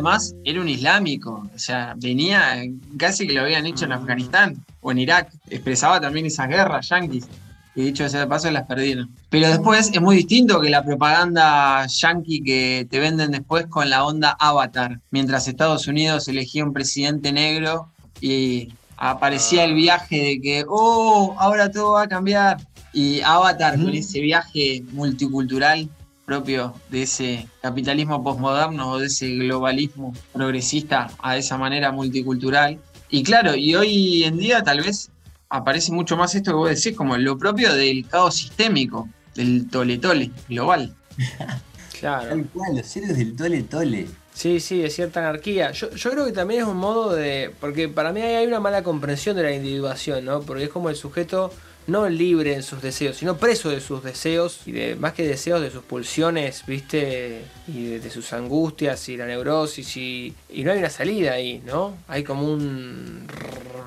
Además, 0.00 0.34
era 0.44 0.60
un 0.60 0.68
islámico. 0.68 1.48
O 1.54 1.58
sea, 1.58 1.94
venía 1.96 2.56
casi 2.96 3.26
que 3.26 3.34
lo 3.34 3.42
habían 3.42 3.66
hecho 3.66 3.84
en 3.84 3.92
Afganistán 3.92 4.64
o 4.80 4.90
en 4.90 4.98
Irak. 4.98 5.30
Expresaba 5.48 6.00
también 6.00 6.26
esas 6.26 6.48
guerras 6.48 6.88
yanquis. 6.88 7.26
Y 7.74 7.82
dicho 7.82 8.08
sea 8.08 8.20
de 8.20 8.26
paso, 8.26 8.50
las 8.50 8.66
perdieron. 8.66 9.10
Pero 9.28 9.48
después 9.48 9.90
es 9.92 10.00
muy 10.00 10.16
distinto 10.16 10.60
que 10.60 10.70
la 10.70 10.82
propaganda 10.82 11.86
yankee 11.86 12.42
que 12.42 12.86
te 12.90 12.98
venden 12.98 13.30
después 13.30 13.66
con 13.66 13.90
la 13.90 14.04
onda 14.04 14.36
Avatar. 14.40 15.00
Mientras 15.10 15.46
Estados 15.46 15.86
Unidos 15.86 16.26
elegía 16.26 16.64
un 16.64 16.72
presidente 16.72 17.30
negro 17.30 17.88
y 18.20 18.72
aparecía 18.96 19.64
el 19.64 19.74
viaje 19.74 20.16
de 20.16 20.40
que, 20.40 20.64
oh, 20.68 21.36
ahora 21.38 21.70
todo 21.70 21.92
va 21.92 22.02
a 22.02 22.08
cambiar. 22.08 22.56
Y 22.92 23.20
Avatar 23.20 23.76
con 23.76 23.90
ese 23.90 24.20
viaje 24.20 24.82
multicultural 24.92 25.88
propio 26.30 26.72
de 26.90 27.02
ese 27.02 27.48
capitalismo 27.60 28.22
posmoderno 28.22 28.92
o 28.92 28.98
de 29.00 29.08
ese 29.08 29.30
globalismo 29.30 30.14
progresista 30.32 31.10
a 31.20 31.36
esa 31.36 31.58
manera 31.58 31.90
multicultural. 31.90 32.78
Y 33.08 33.24
claro, 33.24 33.56
y 33.56 33.74
hoy 33.74 34.22
en 34.22 34.38
día 34.38 34.62
tal 34.62 34.80
vez 34.80 35.10
aparece 35.48 35.90
mucho 35.90 36.16
más 36.16 36.32
esto 36.36 36.52
que 36.52 36.56
vos 36.56 36.70
decís, 36.70 36.96
como 36.96 37.16
lo 37.16 37.36
propio 37.36 37.74
del 37.74 38.06
caos 38.06 38.36
sistémico, 38.36 39.08
del 39.34 39.68
tole-tole 39.68 40.30
global. 40.48 40.94
Claro. 41.98 42.30
Tal 42.30 42.46
cual, 42.46 42.76
los 42.78 42.96
héroes 42.96 43.18
del 43.18 43.36
tole 43.36 43.62
tole. 43.64 44.06
Sí, 44.32 44.58
sí, 44.58 44.78
de 44.78 44.88
cierta 44.88 45.20
anarquía. 45.20 45.70
Yo, 45.72 45.90
yo 45.90 46.10
creo 46.10 46.24
que 46.24 46.32
también 46.32 46.62
es 46.62 46.66
un 46.66 46.78
modo 46.78 47.12
de. 47.12 47.54
Porque 47.60 47.90
para 47.90 48.10
mí 48.10 48.22
hay 48.22 48.46
una 48.46 48.58
mala 48.58 48.82
comprensión 48.82 49.36
de 49.36 49.42
la 49.42 49.52
individuación, 49.52 50.24
¿no? 50.24 50.40
Porque 50.40 50.64
es 50.64 50.70
como 50.70 50.88
el 50.88 50.96
sujeto 50.96 51.52
no 51.90 52.08
libre 52.08 52.54
en 52.54 52.62
sus 52.62 52.80
deseos, 52.82 53.16
sino 53.16 53.36
preso 53.36 53.68
de 53.70 53.80
sus 53.80 54.02
deseos, 54.02 54.60
y 54.66 54.72
de 54.72 54.94
más 54.96 55.12
que 55.12 55.26
deseos, 55.26 55.60
de 55.60 55.70
sus 55.70 55.82
pulsiones, 55.82 56.64
¿viste? 56.66 57.42
Y 57.68 57.84
de, 57.86 58.00
de 58.00 58.10
sus 58.10 58.32
angustias 58.32 59.08
y 59.08 59.16
la 59.16 59.26
neurosis, 59.26 59.96
y, 59.96 60.34
y 60.48 60.64
no 60.64 60.72
hay 60.72 60.78
una 60.78 60.90
salida 60.90 61.32
ahí, 61.32 61.62
¿no? 61.66 61.96
Hay 62.08 62.24
como 62.24 62.46
un. 62.46 63.26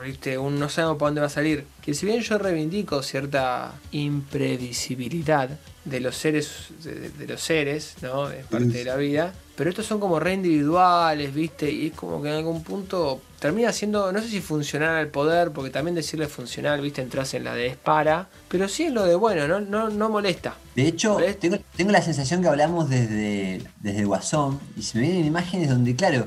¿viste? 0.05 0.38
Un 0.38 0.60
no 0.60 0.67
sabemos 0.67 0.98
para 0.98 1.07
dónde 1.12 1.22
va 1.22 1.27
a 1.27 1.29
salir. 1.29 1.63
Que 1.81 1.93
si 1.93 2.05
bien 2.05 2.19
yo 2.22 2.38
reivindico 2.38 3.01
cierta 3.01 3.74
imprevisibilidad 3.91 5.50
de 5.86 6.00
los 6.00 6.15
seres, 6.15 6.67
de, 6.83 6.95
de- 6.95 7.10
de 7.10 7.27
los 7.27 7.41
seres, 7.41 7.95
¿no? 8.01 8.29
Es 8.29 8.45
parte 8.48 8.65
de 8.65 8.83
la 8.86 8.95
vida. 8.98 9.33
Pero 9.55 9.69
estos 9.69 9.86
son 9.86 10.00
como 10.00 10.19
re 10.19 10.33
individuales, 10.33 11.33
¿viste? 11.33 11.72
Y 11.72 11.88
es 11.88 11.93
como 11.93 12.22
que 12.22 12.29
en 12.29 12.36
algún 12.36 12.63
punto 12.63 13.22
termina 13.43 13.73
siendo, 13.73 14.09
no 14.13 14.21
sé 14.21 14.29
si 14.29 14.39
funcional 14.39 14.95
al 14.95 15.09
poder, 15.09 15.51
porque 15.51 15.69
también 15.69 15.95
decirle 15.95 16.29
funcional, 16.29 16.79
¿viste? 16.79 17.01
Entras 17.01 17.33
en 17.33 17.43
la 17.43 17.53
de 17.53 17.67
espara. 17.67 18.29
Pero 18.47 18.69
sí 18.69 18.83
en 18.83 18.93
lo 18.93 19.03
de 19.03 19.15
bueno, 19.15 19.50
no, 19.50 19.59
no, 19.59 19.89
no 19.89 20.09
molesta. 20.09 20.55
De 20.77 20.88
hecho, 20.88 21.17
tengo, 21.41 21.57
tengo 21.75 21.91
la 21.91 22.01
sensación 22.01 22.41
que 22.41 22.47
hablamos 22.47 22.89
desde, 22.89 23.62
desde 23.81 24.00
el 24.00 24.07
Guasón 24.07 24.62
y 24.77 24.81
se 24.81 24.97
me 24.97 25.03
vienen 25.03 25.25
imágenes 25.25 25.67
donde, 25.67 25.93
claro, 25.93 26.25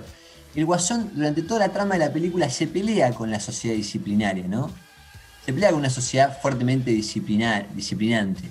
el 0.54 0.66
Guasón 0.66 1.11
durante 1.14 1.40
toda 1.40 1.61
la 1.61 1.70
trama 1.70 1.94
de 1.94 2.00
la 2.00 2.12
película 2.12 2.50
se 2.50 2.66
pelea 2.66 3.12
con 3.12 3.30
la 3.30 3.40
sociedad 3.40 3.75
disciplinaria, 3.75 4.44
¿no? 4.46 4.70
Se 5.46 5.54
pelea 5.54 5.70
con 5.70 5.78
una 5.78 5.88
sociedad 5.88 6.38
fuertemente 6.42 6.90
disciplinar, 6.90 7.66
disciplinante. 7.75 8.42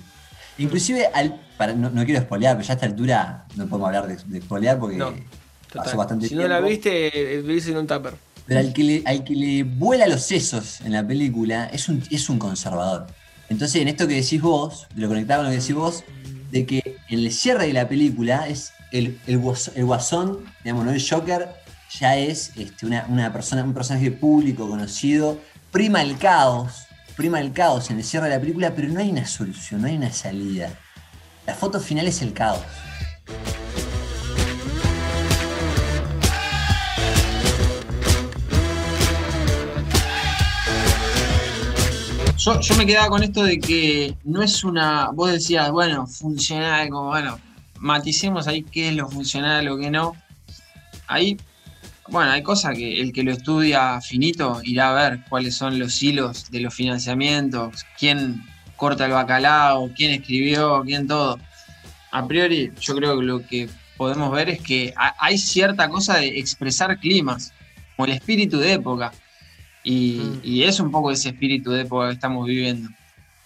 Inclusive, 0.58 1.06
al, 1.14 1.40
para, 1.56 1.72
no, 1.72 1.88
no 1.88 2.04
quiero 2.04 2.20
spoilear, 2.20 2.56
pero 2.56 2.66
ya 2.66 2.72
a 2.72 2.74
esta 2.74 2.86
altura 2.86 3.44
no 3.54 3.68
podemos 3.68 3.86
hablar 3.86 4.08
de, 4.08 4.16
de 4.26 4.40
spoilear 4.40 4.80
porque 4.80 4.96
No, 4.96 5.14
pasó 5.72 5.96
bastante 5.96 6.24
si 6.26 6.30
tiempo. 6.30 6.48
no 6.48 6.52
la 6.52 6.60
viste, 6.66 7.36
eh, 7.36 7.42
vivís 7.42 7.68
en 7.68 7.76
un 7.76 7.86
tupper. 7.86 8.14
Pero 8.46 8.60
al 8.60 8.72
que, 8.72 8.84
le, 8.84 9.02
al 9.06 9.24
que 9.24 9.34
le 9.34 9.64
vuela 9.64 10.06
los 10.06 10.22
sesos 10.22 10.80
en 10.82 10.92
la 10.92 11.06
película 11.06 11.66
es 11.72 11.88
un, 11.88 12.02
es 12.10 12.28
un 12.28 12.38
conservador. 12.38 13.06
Entonces, 13.48 13.82
en 13.82 13.88
esto 13.88 14.06
que 14.06 14.14
decís 14.14 14.40
vos, 14.40 14.86
lo 14.94 15.08
conectado 15.08 15.42
con 15.42 15.46
lo 15.46 15.56
que 15.56 15.60
decís 15.60 15.74
vos, 15.74 16.04
de 16.50 16.66
que 16.66 16.96
en 17.08 17.18
el 17.20 17.32
cierre 17.32 17.66
de 17.66 17.72
la 17.72 17.88
película 17.88 18.48
es 18.48 18.72
el, 18.92 19.18
el, 19.26 19.40
el 19.74 19.84
guasón, 19.84 20.44
digamos, 20.62 20.84
no 20.84 20.92
el 20.92 21.02
Joker, 21.06 21.48
ya 21.98 22.16
es 22.16 22.52
este, 22.56 22.86
una, 22.86 23.06
una 23.08 23.32
persona, 23.32 23.62
un 23.64 23.74
personaje 23.74 24.10
público, 24.10 24.68
conocido, 24.68 25.40
prima 25.70 26.02
el 26.02 26.16
caos, 26.16 26.86
prima 27.16 27.40
el 27.40 27.52
caos 27.52 27.90
en 27.90 27.98
el 27.98 28.04
cierre 28.04 28.28
de 28.28 28.34
la 28.34 28.40
película, 28.40 28.74
pero 28.74 28.88
no 28.88 29.00
hay 29.00 29.10
una 29.10 29.26
solución, 29.26 29.82
no 29.82 29.88
hay 29.88 29.96
una 29.96 30.12
salida. 30.12 30.70
La 31.46 31.54
foto 31.54 31.80
final 31.80 32.06
es 32.06 32.22
el 32.22 32.32
caos. 32.32 32.60
Yo, 42.46 42.60
yo 42.60 42.76
me 42.76 42.86
quedaba 42.86 43.08
con 43.08 43.24
esto 43.24 43.42
de 43.42 43.58
que 43.58 44.14
no 44.22 44.40
es 44.40 44.62
una. 44.62 45.10
Vos 45.10 45.32
decías, 45.32 45.68
bueno, 45.72 46.06
funcional, 46.06 46.88
como 46.90 47.08
bueno, 47.08 47.40
maticemos 47.80 48.46
ahí 48.46 48.62
qué 48.62 48.90
es 48.90 48.94
lo 48.94 49.08
funcional, 49.10 49.64
lo 49.64 49.76
que 49.76 49.90
no. 49.90 50.12
Ahí, 51.08 51.36
bueno, 52.08 52.30
hay 52.30 52.44
cosas 52.44 52.76
que 52.76 53.00
el 53.00 53.12
que 53.12 53.24
lo 53.24 53.32
estudia 53.32 54.00
finito 54.00 54.60
irá 54.62 54.90
a 54.90 55.10
ver 55.10 55.24
cuáles 55.28 55.56
son 55.56 55.76
los 55.80 56.00
hilos 56.00 56.48
de 56.52 56.60
los 56.60 56.72
financiamientos, 56.72 57.84
quién 57.98 58.44
corta 58.76 59.06
el 59.06 59.12
bacalao, 59.12 59.90
quién 59.96 60.12
escribió, 60.12 60.82
quién 60.84 61.08
todo. 61.08 61.40
A 62.12 62.28
priori, 62.28 62.70
yo 62.80 62.94
creo 62.94 63.18
que 63.18 63.24
lo 63.24 63.44
que 63.44 63.68
podemos 63.96 64.30
ver 64.30 64.50
es 64.50 64.60
que 64.60 64.94
ha- 64.96 65.16
hay 65.18 65.36
cierta 65.36 65.88
cosa 65.88 66.18
de 66.18 66.38
expresar 66.38 66.96
climas, 67.00 67.52
como 67.96 68.06
el 68.06 68.12
espíritu 68.12 68.58
de 68.58 68.74
época. 68.74 69.12
Y, 69.88 70.18
Mm. 70.18 70.40
y 70.42 70.62
es 70.64 70.80
un 70.80 70.90
poco 70.90 71.12
ese 71.12 71.28
espíritu 71.28 71.70
de 71.70 71.82
época 71.82 72.08
que 72.08 72.14
estamos 72.14 72.44
viviendo. 72.46 72.88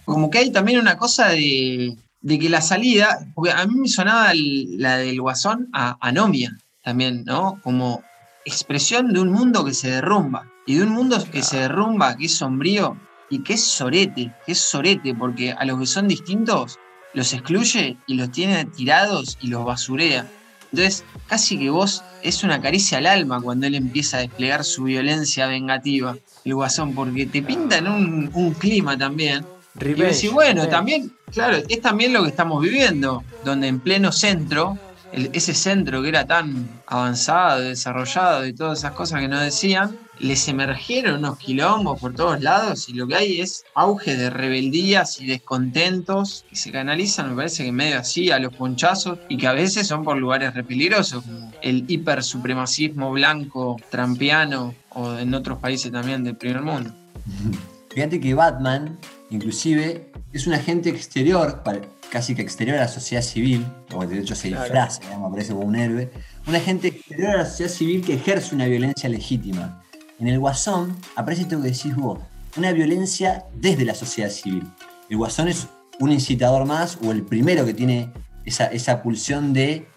Como 0.05 0.31
que 0.31 0.39
hay 0.39 0.51
también 0.51 0.79
una 0.79 0.97
cosa 0.97 1.29
de, 1.29 1.95
de 2.21 2.39
que 2.39 2.49
la 2.49 2.61
salida, 2.61 3.19
porque 3.35 3.51
a 3.51 3.63
mí 3.67 3.75
me 3.75 3.87
sonaba 3.87 4.31
el- 4.31 4.79
la 4.79 4.97
del 4.97 5.21
guasón 5.21 5.69
a 5.71 5.97
anomia 6.01 6.57
también, 6.83 7.23
¿no? 7.25 7.59
Como 7.63 8.01
expresión 8.43 9.13
de 9.13 9.19
un 9.19 9.31
mundo 9.31 9.63
que 9.63 9.73
se 9.75 9.91
derrumba. 9.91 10.47
Y 10.65 10.75
de 10.77 10.83
un 10.83 10.89
mundo 10.89 11.23
que 11.31 11.43
se 11.43 11.57
derrumba, 11.59 12.17
que 12.17 12.25
es 12.25 12.35
sombrío 12.35 12.97
y 13.29 13.43
que 13.43 13.53
es 13.53 13.63
sorete, 13.63 14.33
que 14.45 14.51
es 14.53 14.59
sorete, 14.59 15.13
porque 15.13 15.51
a 15.51 15.63
los 15.65 15.79
que 15.79 15.85
son 15.85 16.07
distintos 16.07 16.77
los 17.13 17.33
excluye 17.33 17.97
y 18.07 18.13
los 18.15 18.31
tiene 18.31 18.65
tirados 18.65 19.37
y 19.41 19.47
los 19.47 19.63
basurea. 19.65 20.25
Entonces, 20.71 21.05
casi 21.25 21.57
que 21.59 21.69
vos 21.69 22.05
es 22.21 22.43
una 22.43 22.61
caricia 22.61 22.97
al 22.99 23.05
alma 23.07 23.41
cuando 23.41 23.67
él 23.67 23.75
empieza 23.75 24.17
a 24.17 24.21
desplegar 24.21 24.63
su 24.63 24.83
violencia 24.83 25.47
vengativa, 25.47 26.17
el 26.43 26.55
guasón, 26.55 26.93
porque 26.93 27.25
te 27.27 27.43
pinta 27.43 27.77
en 27.77 27.87
un, 27.87 28.29
un 28.33 28.53
clima 28.55 28.97
también. 28.97 29.47
Y 29.73 29.79
Revenge, 29.79 30.13
decís, 30.15 30.31
bueno, 30.31 30.61
revenge. 30.63 30.69
también, 30.69 31.11
claro, 31.31 31.57
es 31.67 31.81
también 31.81 32.13
lo 32.13 32.23
que 32.23 32.29
estamos 32.29 32.61
viviendo, 32.61 33.25
donde 33.41 33.67
en 33.67 33.81
pleno 33.81 34.11
centro, 34.11 34.79
el- 35.11 35.29
ese 35.33 35.53
centro 35.53 36.01
que 36.01 36.09
era 36.09 36.25
tan 36.25 36.81
avanzado, 36.85 37.61
desarrollado 37.61 38.45
y 38.45 38.53
todas 38.53 38.79
esas 38.79 38.93
cosas 38.93 39.19
que 39.21 39.27
nos 39.27 39.41
decían, 39.43 39.97
les 40.21 40.47
emergieron 40.47 41.17
unos 41.19 41.37
quilombos 41.37 41.99
por 41.99 42.13
todos 42.13 42.41
lados 42.41 42.87
y 42.89 42.93
lo 42.93 43.07
que 43.07 43.15
hay 43.15 43.41
es 43.41 43.63
auge 43.75 44.15
de 44.15 44.29
rebeldías 44.29 45.19
y 45.19 45.25
descontentos 45.25 46.45
que 46.49 46.55
se 46.55 46.71
canalizan, 46.71 47.29
me 47.29 47.35
parece 47.35 47.65
que 47.65 47.71
medio 47.71 47.99
así, 47.99 48.31
a 48.31 48.39
los 48.39 48.53
ponchazos 48.55 49.19
y 49.29 49.37
que 49.37 49.47
a 49.47 49.53
veces 49.53 49.87
son 49.87 50.03
por 50.03 50.17
lugares 50.17 50.53
re 50.53 50.63
peligrosos, 50.63 51.23
como 51.23 51.51
el 51.61 51.85
hipersupremacismo 51.87 53.11
blanco, 53.11 53.77
trampiano 53.89 54.73
o 54.89 55.17
en 55.17 55.33
otros 55.33 55.59
países 55.59 55.91
también 55.91 56.23
del 56.23 56.35
primer 56.35 56.61
mundo. 56.61 56.91
Fíjate 57.93 58.19
que 58.19 58.33
Batman, 58.33 58.97
inclusive, 59.29 60.11
es 60.31 60.47
un 60.47 60.53
agente 60.53 60.89
exterior, 60.89 61.61
casi 62.09 62.35
que 62.35 62.41
exterior 62.41 62.77
a 62.77 62.81
la 62.81 62.87
sociedad 62.87 63.21
civil, 63.21 63.65
o 63.93 64.05
de 64.05 64.19
hecho 64.19 64.35
se 64.35 64.49
Claro. 64.49 64.63
disfraza, 64.63 65.01
digamos, 65.01 65.29
aparece 65.29 65.53
como 65.53 65.65
un 65.65 65.75
héroe, 65.75 66.09
un 66.47 66.55
agente 66.55 66.87
exterior 66.89 67.31
a 67.31 67.37
la 67.39 67.45
sociedad 67.45 67.71
civil 67.71 68.01
que 68.05 68.13
ejerce 68.13 68.55
una 68.55 68.65
violencia 68.65 69.09
legítima. 69.09 69.83
En 70.21 70.27
el 70.27 70.37
Guasón 70.39 70.95
aparece 71.15 71.41
esto 71.43 71.59
que 71.61 71.69
decís 71.69 71.95
vos, 71.95 72.19
una 72.55 72.71
violencia 72.71 73.43
desde 73.55 73.85
la 73.85 73.95
sociedad 73.95 74.29
civil. 74.29 74.63
El 75.09 75.17
Guasón 75.17 75.47
es 75.47 75.67
un 75.99 76.11
incitador 76.11 76.65
más, 76.65 76.99
o 77.03 77.11
el 77.11 77.23
primero 77.23 77.65
que 77.65 77.73
tiene 77.73 78.11
esa, 78.45 78.65
esa 78.67 79.01
pulsión 79.01 79.51
de 79.51 79.87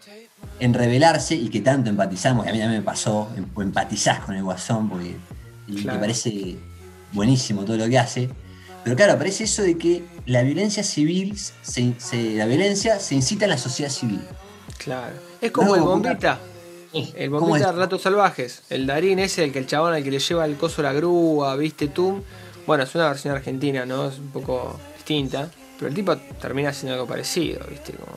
en 0.61 0.73
rebelarse 0.75 1.35
y 1.35 1.49
que 1.51 1.61
tanto 1.61 1.91
empatizamos, 1.91 2.47
y 2.47 2.49
a 2.49 2.53
mí 2.53 2.59
también 2.59 2.81
me 2.81 2.85
pasó, 2.85 3.29
em- 3.37 3.47
empatizás 3.63 4.21
con 4.21 4.35
el 4.35 4.43
Guasón, 4.43 4.89
porque 4.89 5.15
Claro. 5.67 5.95
me 5.95 5.99
parece 6.01 6.57
buenísimo 7.13 7.65
todo 7.65 7.77
lo 7.77 7.87
que 7.89 7.99
hace. 7.99 8.31
Pero 8.83 8.97
claro, 8.97 9.13
aparece 9.15 9.45
eso 9.45 9.63
de 9.63 9.77
que 9.79 10.05
la 10.27 10.43
violencia 10.43 10.83
civil, 10.85 11.37
se, 11.63 11.95
se- 11.99 12.35
la 12.35 12.47
violencia 12.47 12.99
se 12.99 13.15
incita 13.15 13.45
en 13.45 13.51
la 13.51 13.59
sociedad 13.59 13.91
civil. 13.91 14.21
Claro. 14.79 15.17
Es 15.41 15.51
como 15.53 15.69
No, 15.69 15.75
el 15.77 15.81
bombita. 15.83 16.39
El 17.17 17.31
¿Cómo 17.31 17.41
bombita 17.47 17.69
es? 17.71 17.75
de 17.75 17.81
Ratos 17.81 18.03
Salvajes. 18.03 18.63
El 18.71 18.87
Darín 18.87 19.19
ese, 19.19 19.45
el 19.45 19.53
que 19.53 19.59
el 19.59 19.67
chabón 19.67 19.95
al 19.95 20.03
que 20.03 20.11
le 20.11 20.19
lleva 20.19 20.45
el 20.45 20.57
coso 20.57 20.81
a 20.83 20.85
la 20.85 20.93
grúa, 20.93 21.57
viste 21.57 21.89
tú. 21.89 22.23
Bueno, 22.67 22.85
es 22.85 22.95
una 22.95 23.09
versión 23.09 23.35
argentina, 23.35 23.85
¿no? 23.85 24.09
Es 24.09 24.19
un 24.19 24.31
poco 24.31 24.79
distinta. 24.97 25.51
Pero 25.79 25.89
el 25.89 25.95
tipo 25.95 26.17
termina 26.17 26.71
haciendo 26.71 26.95
algo 26.95 27.07
parecido, 27.07 27.61
viste. 27.69 27.93
Como 27.95 28.13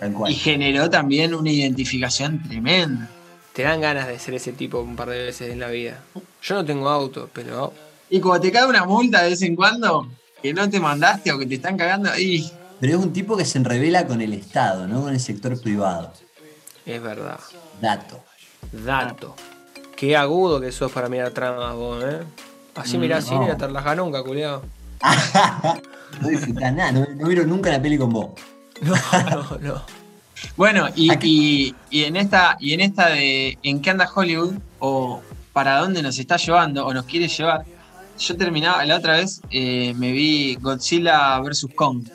Tal 0.00 0.12
cual. 0.12 0.30
Y 0.32 0.34
generó 0.34 0.90
también 0.90 1.34
una 1.34 1.50
identificación 1.50 2.42
tremenda. 2.42 3.08
te 3.54 3.62
dan 3.62 3.80
ganas 3.80 4.06
de 4.08 4.18
ser 4.18 4.34
ese 4.34 4.52
tipo 4.52 4.80
un 4.80 4.96
par 4.96 5.08
de 5.08 5.24
veces 5.24 5.50
en 5.50 5.60
la 5.60 5.68
vida. 5.68 6.02
Yo 6.42 6.54
no 6.56 6.64
tengo 6.64 6.88
auto, 6.90 7.30
pero 7.32 7.72
Y 8.10 8.20
como 8.20 8.38
te 8.40 8.52
cae 8.52 8.66
una 8.66 8.84
multa 8.84 9.22
de 9.22 9.30
vez 9.30 9.42
en 9.42 9.56
cuando, 9.56 10.06
que 10.42 10.52
no 10.52 10.68
te 10.68 10.78
mandaste 10.80 11.32
o 11.32 11.38
que 11.38 11.46
te 11.46 11.54
están 11.54 11.76
cagando, 11.78 12.10
y 12.18 12.50
Pero 12.80 12.98
es 12.98 13.04
un 13.04 13.12
tipo 13.14 13.36
que 13.36 13.46
se 13.46 13.56
enrevela 13.58 14.06
con 14.06 14.20
el 14.20 14.34
Estado, 14.34 14.86
no 14.86 15.00
con 15.02 15.14
el 15.14 15.20
sector 15.20 15.58
privado. 15.60 16.12
Es 16.86 17.02
verdad. 17.02 17.40
Dato. 17.80 18.20
Dato. 18.72 19.34
Qué 19.96 20.16
agudo 20.16 20.60
que 20.60 20.72
sos 20.72 20.92
para 20.92 21.08
mirar 21.08 21.30
tramas 21.30 21.74
vos, 21.74 22.02
¿eh? 22.04 22.20
Así 22.74 22.98
mirás 22.98 23.24
no. 23.24 23.30
cine 23.30 23.44
y 23.46 23.48
no 23.48 23.56
te 23.56 23.96
nunca, 23.96 24.22
culiao. 24.22 24.62
No 26.20 26.28
disfrutás 26.28 26.72
nada, 26.72 26.92
no, 26.92 27.04
no 27.14 27.26
vieron 27.28 27.48
nunca 27.50 27.70
la 27.70 27.82
peli 27.82 27.98
con 27.98 28.10
vos. 28.12 28.30
No, 28.82 28.94
no, 29.30 29.58
no. 29.60 29.82
bueno, 30.56 30.86
y, 30.94 31.10
Aquí- 31.10 31.74
y- 31.90 32.00
y 32.00 32.04
en 32.04 32.16
esta, 32.16 32.56
y 32.60 32.72
en 32.74 32.80
esta 32.80 33.08
de 33.08 33.58
¿En 33.62 33.80
qué 33.80 33.90
anda 33.90 34.08
Hollywood? 34.14 34.54
o 34.78 35.20
para 35.52 35.78
dónde 35.78 36.02
nos 36.02 36.18
está 36.18 36.36
llevando 36.36 36.86
o 36.86 36.92
nos 36.92 37.06
quiere 37.06 37.28
llevar, 37.28 37.64
yo 38.18 38.36
terminaba, 38.36 38.84
la 38.84 38.96
otra 38.96 39.14
vez 39.14 39.40
eh, 39.50 39.94
me 39.96 40.12
vi 40.12 40.56
Godzilla 40.56 41.38
vs. 41.40 41.68
Kong, 41.74 42.06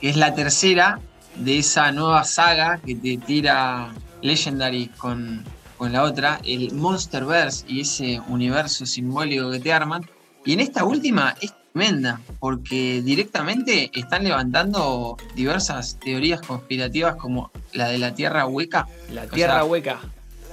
que 0.00 0.08
es 0.10 0.16
la 0.16 0.34
tercera 0.34 0.98
de 1.36 1.58
esa 1.58 1.92
nueva 1.92 2.24
saga 2.24 2.78
que 2.84 2.94
te 2.94 3.18
tira 3.18 3.90
Legendary 4.26 4.88
con, 4.98 5.44
con 5.78 5.92
la 5.92 6.02
otra, 6.02 6.40
el 6.44 6.72
Monsterverse 6.74 7.64
y 7.68 7.80
ese 7.80 8.20
universo 8.28 8.84
simbólico 8.86 9.50
que 9.50 9.60
te 9.60 9.72
arman. 9.72 10.04
Y 10.44 10.52
en 10.52 10.60
esta 10.60 10.84
última 10.84 11.34
es 11.40 11.52
tremenda, 11.72 12.20
porque 12.38 13.02
directamente 13.02 13.90
están 13.94 14.24
levantando 14.24 15.16
diversas 15.34 15.98
teorías 15.98 16.40
conspirativas 16.40 17.16
como 17.16 17.50
la 17.72 17.88
de 17.88 17.98
la 17.98 18.14
Tierra 18.14 18.46
hueca. 18.46 18.86
La 19.12 19.24
O 19.24 19.26
tierra 19.28 19.54
sea, 19.54 19.64
hueca. 19.64 19.98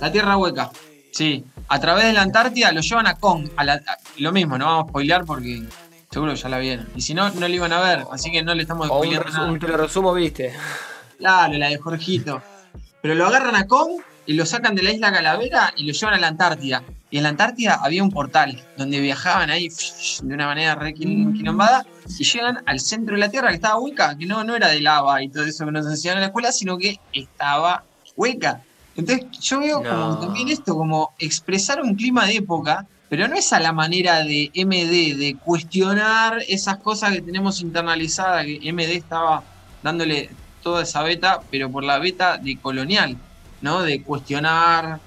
La 0.02 0.12
Tierra 0.12 0.36
hueca, 0.38 0.72
sí. 1.12 1.46
A 1.70 1.80
través 1.80 2.06
de 2.06 2.14
la 2.14 2.24
Antártida 2.24 2.72
lo 2.74 2.82
llevan 2.82 3.08
a 3.08 3.16
Kong. 3.16 3.48
A 3.56 3.64
la- 3.64 3.74
a- 3.76 3.98
lo 4.18 4.32
mismo, 4.34 4.58
no 4.58 4.66
vamos 4.66 4.86
a 4.86 4.90
spoilear 4.90 5.24
porque 5.26 5.64
seguro 6.12 6.34
ya 6.34 6.50
la 6.50 6.58
vieron. 6.60 6.88
Y 6.96 7.02
si 7.02 7.14
no, 7.14 7.30
no 7.30 7.48
lo 7.48 7.54
iban 7.54 7.72
a 7.72 7.80
ver, 7.80 8.04
así 8.12 8.30
que 8.32 8.44
no 8.44 8.54
le 8.54 8.64
estamos 8.64 8.90
un, 8.90 8.96
spoileando 8.98 9.30
resu- 9.30 9.34
nada. 9.34 9.52
un 9.52 9.60
resumo, 9.60 10.14
viste. 10.14 10.54
Claro, 11.18 11.54
la 11.58 11.70
de 11.70 11.78
Jorgito. 11.78 12.42
Pero 13.04 13.16
lo 13.16 13.28
agarran 13.28 13.56
a 13.58 13.68
Kong 13.68 14.00
y 14.26 14.34
lo 14.34 14.46
sacan 14.46 14.76
de 14.76 14.82
la 14.82 14.92
isla 14.94 15.12
Calavera 15.12 15.74
y 15.76 15.86
lo 15.86 15.92
llevan 15.92 16.14
a 16.14 16.20
la 16.20 16.30
Antártida. 16.30 16.82
Y 17.12 17.18
en 17.18 17.24
la 17.24 17.30
Antártida 17.30 17.82
había 17.84 18.02
un 18.02 18.10
portal 18.12 18.58
donde 18.78 19.02
viajaban 19.02 19.50
ahí 19.50 19.68
de 20.22 20.34
una 20.34 20.46
manera 20.48 20.76
re 20.76 20.94
quil- 20.96 21.34
quilombada 21.36 21.86
y 22.18 22.24
llegan 22.24 22.64
al 22.66 22.80
centro 22.80 23.16
de 23.16 23.20
la 23.20 23.28
Tierra 23.30 23.50
que 23.50 23.56
estaba 23.56 23.78
hueca, 23.78 24.18
que 24.18 24.26
no, 24.26 24.46
no 24.46 24.56
era 24.56 24.70
de 24.70 24.80
lava 24.80 25.22
y 25.22 25.28
todo 25.28 25.44
eso 25.44 25.66
que 25.66 25.74
nos 25.74 25.86
enseñaron 25.86 26.20
en 26.20 26.22
la 26.22 26.28
escuela, 26.28 26.54
sino 26.54 26.78
que 26.78 26.98
estaba 27.12 27.84
hueca. 28.16 28.62
Entonces 28.96 29.26
yo 29.42 29.60
veo 29.60 29.82
No. 29.84 29.90
como 29.90 30.20
también 30.22 30.48
esto, 30.48 30.74
como 30.74 31.14
expresar 31.20 31.82
un 31.82 31.96
clima 31.96 32.26
de 32.26 32.38
época, 32.38 32.86
pero 33.10 33.28
no 33.28 33.36
es 33.36 33.52
a 33.52 33.60
la 33.60 33.74
manera 33.74 34.24
de 34.24 34.50
MD, 34.54 35.18
de 35.18 35.36
cuestionar 35.44 36.42
esas 36.48 36.78
cosas 36.78 37.12
que 37.12 37.22
tenemos 37.22 37.60
internalizadas, 37.60 38.46
que 38.46 38.62
MD 38.72 38.96
estaba 38.96 39.44
dándole 39.84 40.30
toda 40.64 40.84
esa 40.84 41.04
beta, 41.04 41.42
pero 41.52 41.70
por 41.70 41.84
la 41.84 42.00
beta 42.00 42.38
de 42.38 42.58
colonial, 42.58 43.18
¿no? 43.62 43.82
De 43.82 44.02
cuestionar 44.02 45.00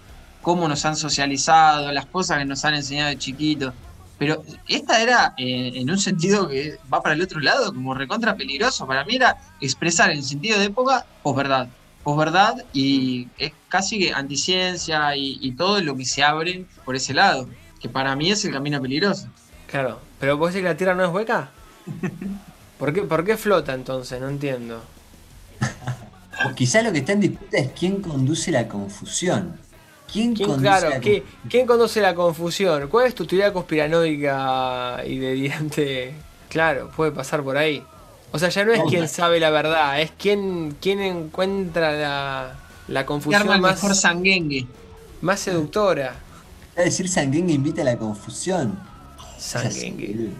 cómo 0.42 0.68
nos 0.68 0.84
han 0.84 0.96
socializado, 0.96 1.90
las 1.90 2.06
cosas 2.06 2.38
que 2.38 2.44
nos 2.44 2.64
han 2.64 2.74
enseñado 2.74 3.08
de 3.08 3.18
chiquitos. 3.18 3.74
Pero 4.18 4.44
esta 4.68 5.02
era, 5.02 5.34
eh, 5.36 5.72
en 5.74 5.90
un 5.90 5.98
sentido 5.98 6.48
que 6.48 6.78
va 6.92 7.02
para 7.02 7.14
el 7.14 7.22
otro 7.22 7.40
lado, 7.40 7.74
como 7.74 7.94
recontra 7.94 8.36
peligroso. 8.36 8.86
Para 8.86 9.04
mí 9.04 9.16
era 9.16 9.36
expresar 9.60 10.10
en 10.10 10.22
sentido 10.22 10.58
de 10.58 10.66
época 10.66 11.04
posverdad. 11.22 11.68
Posverdad 12.04 12.64
y 12.72 13.28
es 13.36 13.52
casi 13.68 13.98
que 13.98 14.12
anticiencia 14.12 15.16
y, 15.16 15.38
y 15.40 15.52
todo 15.52 15.80
lo 15.80 15.96
que 15.96 16.04
se 16.04 16.22
abre 16.22 16.64
por 16.84 16.94
ese 16.96 17.12
lado. 17.12 17.48
Que 17.80 17.88
para 17.88 18.14
mí 18.16 18.30
es 18.30 18.44
el 18.44 18.52
camino 18.52 18.80
peligroso. 18.80 19.28
Claro. 19.66 19.98
Pero 20.20 20.36
vos 20.36 20.52
decís 20.52 20.62
que 20.62 20.68
la 20.68 20.76
tierra 20.76 20.94
no 20.94 21.04
es 21.04 21.10
hueca. 21.12 21.50
¿Por 22.78 22.92
qué, 22.92 23.02
¿Por 23.02 23.24
qué 23.24 23.36
flota 23.36 23.74
entonces? 23.74 24.20
No 24.20 24.28
entiendo. 24.28 24.82
O 26.44 26.54
quizá 26.54 26.82
lo 26.82 26.92
que 26.92 26.98
está 26.98 27.12
en 27.12 27.20
disputa 27.20 27.56
es 27.56 27.70
quién 27.72 28.02
conduce 28.02 28.50
la 28.52 28.68
confusión. 28.68 29.56
¿Quién, 30.12 30.34
¿Quién, 30.34 30.48
conduce 30.50 30.62
claro, 30.68 30.90
la 30.90 31.00
¿qué- 31.00 31.20
confusión? 31.22 31.48
¿quién 31.50 31.66
conduce 31.66 32.00
la 32.02 32.14
confusión? 32.14 32.88
¿Cuál 32.88 33.06
es 33.06 33.14
tu 33.14 33.26
teoría 33.26 33.52
conspiranoica 33.54 35.02
y 35.06 35.18
de 35.18 35.32
diente? 35.32 36.14
Claro, 36.50 36.90
puede 36.94 37.10
pasar 37.10 37.42
por 37.42 37.56
ahí. 37.56 37.82
O 38.32 38.38
sea, 38.38 38.50
ya 38.50 38.64
no 38.64 38.72
es 38.72 38.82
quien 38.88 39.08
sabe 39.08 39.40
la 39.40 39.50
verdad, 39.50 40.00
es 40.00 40.10
quien, 40.10 40.76
quien 40.80 41.00
encuentra 41.00 41.92
la, 41.92 42.54
la 42.88 43.00
arma 43.00 43.06
confusión 43.06 43.46
más, 43.60 43.60
mejor 43.60 43.94
sanguengue. 43.94 44.66
más 45.22 45.40
seductora. 45.40 46.14
Es 46.76 46.84
decir, 46.84 47.08
Sanguengue 47.08 47.54
invita 47.54 47.80
a 47.80 47.84
la 47.86 47.96
confusión. 47.96 48.78
Sanguengue. 49.38 50.30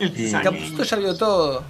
Eh, 0.00 0.32
Capuzoto 0.42 0.82
ya 0.82 0.96
vio 0.96 1.16
todo. 1.16 1.62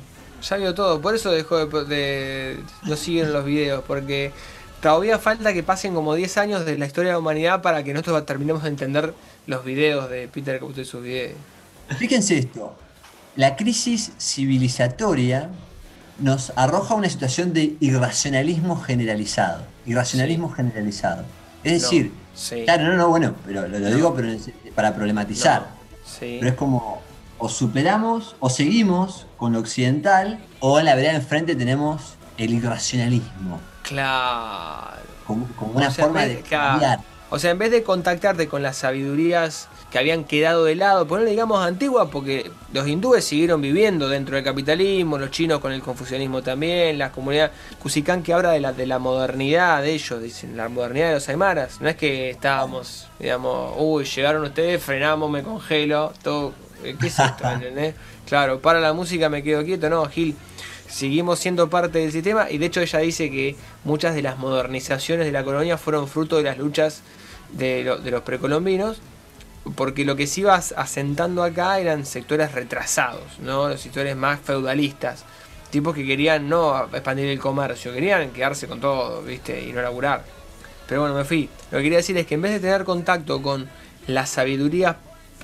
Ya 0.43 0.57
vio 0.57 0.75
todo. 0.75 1.01
Por 1.01 1.15
eso 1.15 1.31
dejó 1.31 1.67
de, 1.67 1.85
de- 1.85 2.61
no 2.85 2.97
siguen 2.97 3.33
los 3.33 3.45
videos. 3.45 3.83
Porque 3.87 4.33
todavía 4.81 5.19
falta 5.19 5.53
que 5.53 5.63
pasen 5.63 5.95
como 5.95 6.15
10 6.15 6.37
años 6.39 6.65
de 6.65 6.79
la 6.79 6.87
historia 6.87 7.11
de 7.11 7.15
la 7.15 7.19
humanidad 7.19 7.63
para 7.63 7.83
que 7.83 7.93
nosotros 7.93 8.25
terminemos 8.27 8.63
de 8.63 8.71
entender 8.71 9.15
los 9.47 9.65
videos 9.65 10.09
de 10.11 10.29
Peter 10.29 10.55
Capuzoto 10.59 10.81
y 10.81 10.85
sus 10.85 11.03
videos. 11.03 11.35
Fíjense 11.99 12.39
esto, 12.39 12.75
la 13.37 13.57
crisis 13.57 14.13
civilizatoria 14.19 15.49
nos 16.19 16.53
arroja 16.57 16.95
una 16.95 17.09
situación 17.09 17.53
de 17.53 17.77
irracionalismo 17.81 18.81
generalizado. 18.81 19.63
Irracionalismo 19.87 20.51
generalizado. 20.51 21.25
Es 21.65 21.83
decir, 21.83 22.13
sí. 22.35 22.63
claro, 22.65 22.85
no, 22.85 22.97
no, 22.97 23.09
bueno, 23.09 23.35
pero 23.47 23.67
lo, 23.67 23.79
lo 23.79 23.89
No. 23.91 23.95
digo 23.97 24.15
pero 24.15 24.29
para 24.75 24.95
problematizar. 24.95 25.69
Sí. 26.05 26.37
Pero 26.41 26.49
es 26.51 26.55
como, 26.57 27.01
o 27.41 27.49
superamos, 27.49 28.37
o 28.39 28.49
seguimos 28.51 29.27
con 29.37 29.55
lo 29.55 29.59
occidental, 29.61 30.39
o 30.61 30.79
en 30.79 30.85
la 30.85 30.95
vereda 30.95 31.13
de 31.13 31.17
enfrente 31.19 31.57
tenemos 31.57 32.15
el 32.39 32.53
irracionalismo, 32.53 33.61
Claro. 33.83 35.01
como, 35.27 35.47
como 35.57 35.73
una 35.73 35.89
O 35.89 35.91
sea, 35.91 36.05
en 36.05 36.11
forma 36.13 36.27
de 36.27 36.41
claro. 36.43 36.71
cambiar. 36.71 37.01
O 37.33 37.39
sea, 37.39 37.53
en 37.53 37.59
vez 37.59 37.71
de 37.71 37.83
contactarte 37.85 38.49
con 38.49 38.63
las 38.63 38.77
sabidurías 38.79 39.69
que 39.93 39.99
habían 39.99 40.25
quedado 40.25 40.65
de 40.65 40.75
lado, 40.75 41.07
por 41.07 41.21
no 41.21 41.27
digamos 41.27 41.65
antiguas, 41.65 42.09
porque 42.11 42.51
los 42.73 42.87
hindúes 42.89 43.25
siguieron 43.25 43.61
viviendo 43.61 44.09
dentro 44.09 44.35
del 44.37 44.45
capitalismo, 44.45 45.17
los 45.19 45.31
chinos 45.31 45.61
con 45.61 45.73
el 45.73 45.81
confucianismo 45.81 46.43
también, 46.43 46.99
la 46.99 47.13
comunidad 47.13 47.53
Cusicán 47.81 48.23
que 48.25 48.33
habla 48.33 48.51
de 48.51 48.61
la, 48.61 48.73
de 48.73 48.87
la 48.87 48.99
modernidad 48.99 49.83
de 49.83 49.93
ellos, 49.93 50.21
dicen, 50.23 50.57
la 50.57 50.69
modernidad 50.69 51.09
de 51.09 51.15
los 51.15 51.29
aymaras. 51.29 51.81
No 51.81 51.89
es 51.89 51.97
que 51.97 52.31
estábamos, 52.31 53.07
digamos, 53.19 53.75
uy, 53.79 54.05
llegaron 54.05 54.43
ustedes, 54.45 54.83
frenamos, 54.83 55.31
me 55.31 55.43
congelo, 55.45 56.13
todo, 56.23 56.53
¿qué 56.83 57.07
es 57.07 57.19
esto? 57.19 57.49
¿entendés? 57.51 57.95
Claro, 58.27 58.61
para 58.61 58.81
la 58.81 58.93
música 58.93 59.29
me 59.29 59.43
quedo 59.43 59.65
quieto, 59.65 59.89
no, 59.91 60.05
Gil. 60.07 60.37
Seguimos 60.89 61.39
siendo 61.39 61.71
parte 61.71 61.99
del 62.01 62.11
sistema 62.11 62.51
y 62.51 62.59
de 62.59 62.67
hecho 62.67 62.81
ella 62.81 62.99
dice 62.99 63.31
que 63.31 63.55
muchas 63.85 64.15
de 64.15 64.23
las 64.23 64.39
modernizaciones 64.39 65.25
de 65.27 65.33
la 65.33 65.45
colonia 65.45 65.79
fueron 65.79 66.09
fruto 66.09 66.37
de 66.37 66.43
las 66.43 66.59
luchas 66.59 67.03
de, 67.53 67.85
lo- 67.85 67.99
de 67.99 68.11
los 68.11 68.23
precolombinos 68.23 69.01
porque 69.77 70.05
lo 70.05 70.17
que 70.17 70.27
se 70.27 70.41
iba 70.41 70.55
as- 70.55 70.75
asentando 70.77 71.45
acá 71.45 71.79
eran 71.79 72.05
sectores 72.07 72.53
retrasados, 72.53 73.39
¿no? 73.41 73.69
Los 73.69 73.81
sectores 73.81 74.17
más 74.17 74.41
feudalistas, 74.41 75.25
tipos 75.71 75.95
que 75.95 76.05
querían 76.05 76.49
no 76.49 76.87
expandir 76.93 77.27
el 77.27 77.39
comercio, 77.39 77.93
querían 77.93 78.31
quedarse 78.31 78.67
con 78.67 78.81
todo, 78.81 79.23
¿viste? 79.23 79.63
Y 79.63 79.73
no 79.73 79.83
laburar. 79.83 80.25
Pero 80.89 81.03
bueno, 81.03 81.15
me 81.15 81.25
fui. 81.25 81.49
Lo 81.71 81.79
que 81.79 81.85
quería 81.85 81.99
decir 81.99 82.17
es 82.19 82.27
que 82.27 82.35
en 82.35 82.43
vez 82.43 82.53
de 82.53 82.59
tener 82.61 82.83
contacto 82.85 83.41
con 83.43 83.69
las 84.09 84.31
sabidurías 84.31 84.97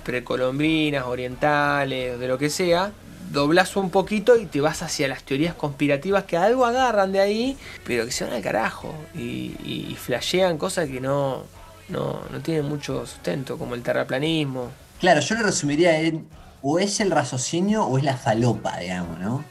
precolombinas, 0.06 1.04
orientales, 1.04 2.18
de 2.18 2.28
lo 2.28 2.38
que 2.38 2.48
sea, 2.48 2.92
doblas 3.32 3.74
un 3.74 3.90
poquito 3.90 4.36
y 4.36 4.46
te 4.46 4.60
vas 4.60 4.82
hacia 4.82 5.08
las 5.08 5.24
teorías 5.24 5.54
conspirativas 5.54 6.24
que 6.24 6.36
algo 6.36 6.64
agarran 6.64 7.10
de 7.10 7.18
ahí, 7.20 7.58
pero 7.84 8.04
que 8.04 8.12
se 8.12 8.24
van 8.24 8.34
al 8.34 8.42
carajo 8.42 8.94
y, 9.16 9.56
y, 9.64 9.88
y 9.90 9.96
flashean 9.96 10.58
cosas 10.58 10.88
que 10.88 11.00
no, 11.00 11.42
no, 11.88 12.20
no 12.30 12.40
tienen 12.40 12.66
mucho 12.66 13.04
sustento, 13.04 13.58
como 13.58 13.74
el 13.74 13.82
terraplanismo. 13.82 14.70
Claro, 15.00 15.20
yo 15.20 15.34
lo 15.34 15.42
resumiría 15.42 16.00
en 16.00 16.28
o 16.62 16.78
es 16.78 17.00
el 17.00 17.10
raciocinio 17.10 17.84
o 17.84 17.98
es 17.98 18.04
la 18.04 18.16
falopa, 18.16 18.78
digamos, 18.78 19.18
¿no? 19.18 19.44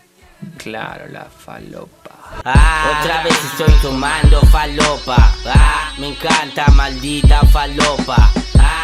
Claro, 0.58 1.08
la 1.10 1.26
falopa. 1.26 2.12
Ah, 2.44 3.00
otra 3.02 3.24
vez 3.24 3.38
estoy 3.52 3.74
tomando 3.82 4.42
falopa. 4.44 5.34
Ah, 5.46 5.92
me 5.98 6.10
encanta, 6.10 6.68
maldita 6.70 7.42
falopa. 7.42 8.32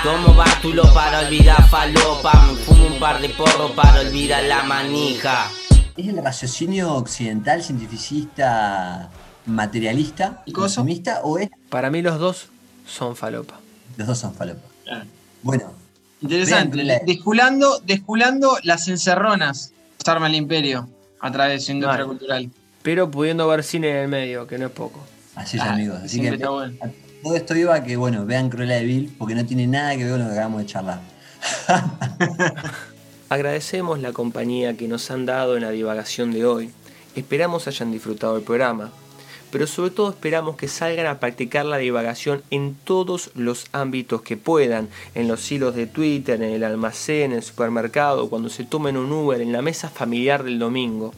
Tomo 0.04 0.34
bátulo 0.34 0.84
para 0.94 1.20
olvidar 1.20 1.68
falopa. 1.70 2.34
Me 2.48 2.56
fumo 2.56 2.88
un 2.88 3.00
par 3.00 3.22
de 3.22 3.30
porros 3.30 3.72
para 3.72 4.02
olvidar 4.02 4.44
la 4.44 4.64
manija. 4.64 5.48
¿Es 5.96 6.08
el 6.08 6.24
raciocinio 6.24 6.94
occidental, 6.96 7.62
cientificista, 7.62 9.10
materialista, 9.46 10.42
¿Y 10.46 10.52
coso? 10.54 10.66
consumista 10.82 11.22
o 11.24 11.38
es 11.38 11.50
Para 11.70 11.92
mí 11.92 12.02
los 12.02 12.18
dos 12.20 12.48
son 12.88 13.16
falopa. 13.16 13.60
los 13.98 14.08
dos 14.08 14.18
son 14.18 14.34
falopa? 14.34 14.62
Bueno, 15.44 15.72
Interesante. 16.22 16.84
La- 16.84 17.00
Desculando, 17.06 17.80
desculando 17.86 18.58
las 18.64 18.88
encerronas. 18.88 19.74
Se 20.04 20.10
arma 20.12 20.28
el 20.28 20.36
imperio 20.36 20.88
a 21.20 21.32
través 21.32 21.60
de 21.62 21.66
su 21.66 21.72
industria 21.74 22.06
Vale. 22.06 22.08
cultural. 22.08 22.50
Pero 22.84 23.10
pudiendo 23.12 23.48
ver 23.48 23.64
cine 23.64 23.90
en 23.92 23.96
el 23.98 24.08
medio, 24.08 24.48
que 24.48 24.58
no 24.58 24.68
es 24.68 24.72
poco. 24.72 25.04
así 25.36 25.58
es 25.58 25.64
Ah, 25.64 25.74
amigos. 25.74 26.00
Así 26.04 26.20
que 26.22 26.30
está 26.30 26.50
bueno. 26.50 26.74
Todo 27.24 27.36
esto 27.36 27.56
iba 27.56 27.76
a 27.76 27.84
que, 27.84 27.98
bueno, 27.98 28.26
vean 28.26 28.50
Cruella 28.50 28.76
de 28.76 28.86
Vil 28.86 29.16
porque 29.18 29.36
no 29.36 29.46
tiene 29.46 29.68
nada 29.68 29.96
que 29.96 30.04
ver 30.04 30.12
con 30.12 30.20
lo 30.22 30.26
que 30.28 30.32
acabamos 30.32 30.62
de 30.62 30.68
charlar. 30.68 31.02
Agradecemos 33.30 34.00
la 34.00 34.12
compañía 34.12 34.76
que 34.76 34.88
nos 34.88 35.10
han 35.12 35.26
dado 35.26 35.56
en 35.56 35.64
la 35.64 35.70
divagación 35.70 36.32
de 36.32 36.46
hoy. 36.46 36.72
Esperamos 37.16 37.68
hayan 37.68 37.92
disfrutado 37.92 38.38
el 38.38 38.44
programa, 38.44 38.92
pero 39.52 39.68
sobre 39.68 39.92
todo 39.92 40.10
esperamos 40.10 40.56
que 40.56 40.68
salgan 40.68 41.08
a 41.08 41.20
practicar 41.20 41.66
la 41.66 41.78
divagación 41.78 42.42
en 42.52 42.76
todos 42.76 43.32
los 43.36 43.68
ámbitos 43.72 44.22
que 44.22 44.38
puedan, 44.38 44.90
en 45.14 45.28
los 45.28 45.52
hilos 45.52 45.76
de 45.76 45.88
Twitter, 45.88 46.42
en 46.42 46.52
el 46.52 46.64
almacén, 46.64 47.32
en 47.32 47.38
el 47.38 47.44
supermercado, 47.44 48.30
cuando 48.30 48.50
se 48.50 48.64
tomen 48.64 48.98
un 48.98 49.12
Uber, 49.12 49.42
en 49.42 49.52
la 49.52 49.62
mesa 49.62 49.90
familiar 49.90 50.44
del 50.44 50.60
domingo. 50.60 51.14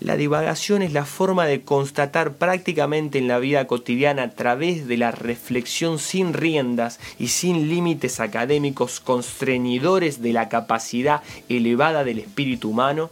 La 0.00 0.16
divagación 0.16 0.82
es 0.82 0.92
la 0.92 1.04
forma 1.04 1.46
de 1.46 1.62
constatar 1.62 2.34
prácticamente 2.34 3.18
en 3.18 3.28
la 3.28 3.38
vida 3.38 3.66
cotidiana 3.66 4.24
a 4.24 4.30
través 4.30 4.86
de 4.88 4.96
la 4.96 5.12
reflexión 5.12 5.98
sin 5.98 6.32
riendas 6.32 6.98
y 7.18 7.28
sin 7.28 7.68
límites 7.68 8.20
académicos 8.20 9.00
constreñidores 9.00 10.22
de 10.22 10.32
la 10.32 10.48
capacidad 10.48 11.22
elevada 11.48 12.04
del 12.04 12.18
espíritu 12.18 12.70
humano, 12.70 13.10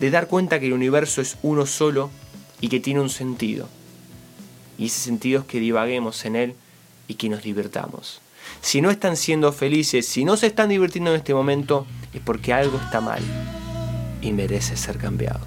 de 0.00 0.10
dar 0.10 0.26
cuenta 0.26 0.58
que 0.58 0.66
el 0.66 0.72
universo 0.72 1.20
es 1.20 1.38
uno 1.42 1.66
solo 1.66 2.10
y 2.60 2.68
que 2.68 2.80
tiene 2.80 3.00
un 3.00 3.10
sentido. 3.10 3.68
Y 4.78 4.86
ese 4.86 5.00
sentido 5.00 5.40
es 5.40 5.46
que 5.46 5.60
divaguemos 5.60 6.24
en 6.24 6.36
él 6.36 6.54
y 7.06 7.14
que 7.14 7.28
nos 7.28 7.42
divirtamos. 7.42 8.20
Si 8.60 8.80
no 8.80 8.90
están 8.90 9.16
siendo 9.16 9.52
felices, 9.52 10.06
si 10.06 10.24
no 10.24 10.36
se 10.36 10.48
están 10.48 10.68
divirtiendo 10.68 11.10
en 11.10 11.18
este 11.18 11.34
momento, 11.34 11.86
es 12.12 12.20
porque 12.20 12.52
algo 12.52 12.78
está 12.78 13.00
mal 13.00 13.22
y 14.22 14.32
merece 14.32 14.76
ser 14.76 14.96
cambiado. 14.96 15.46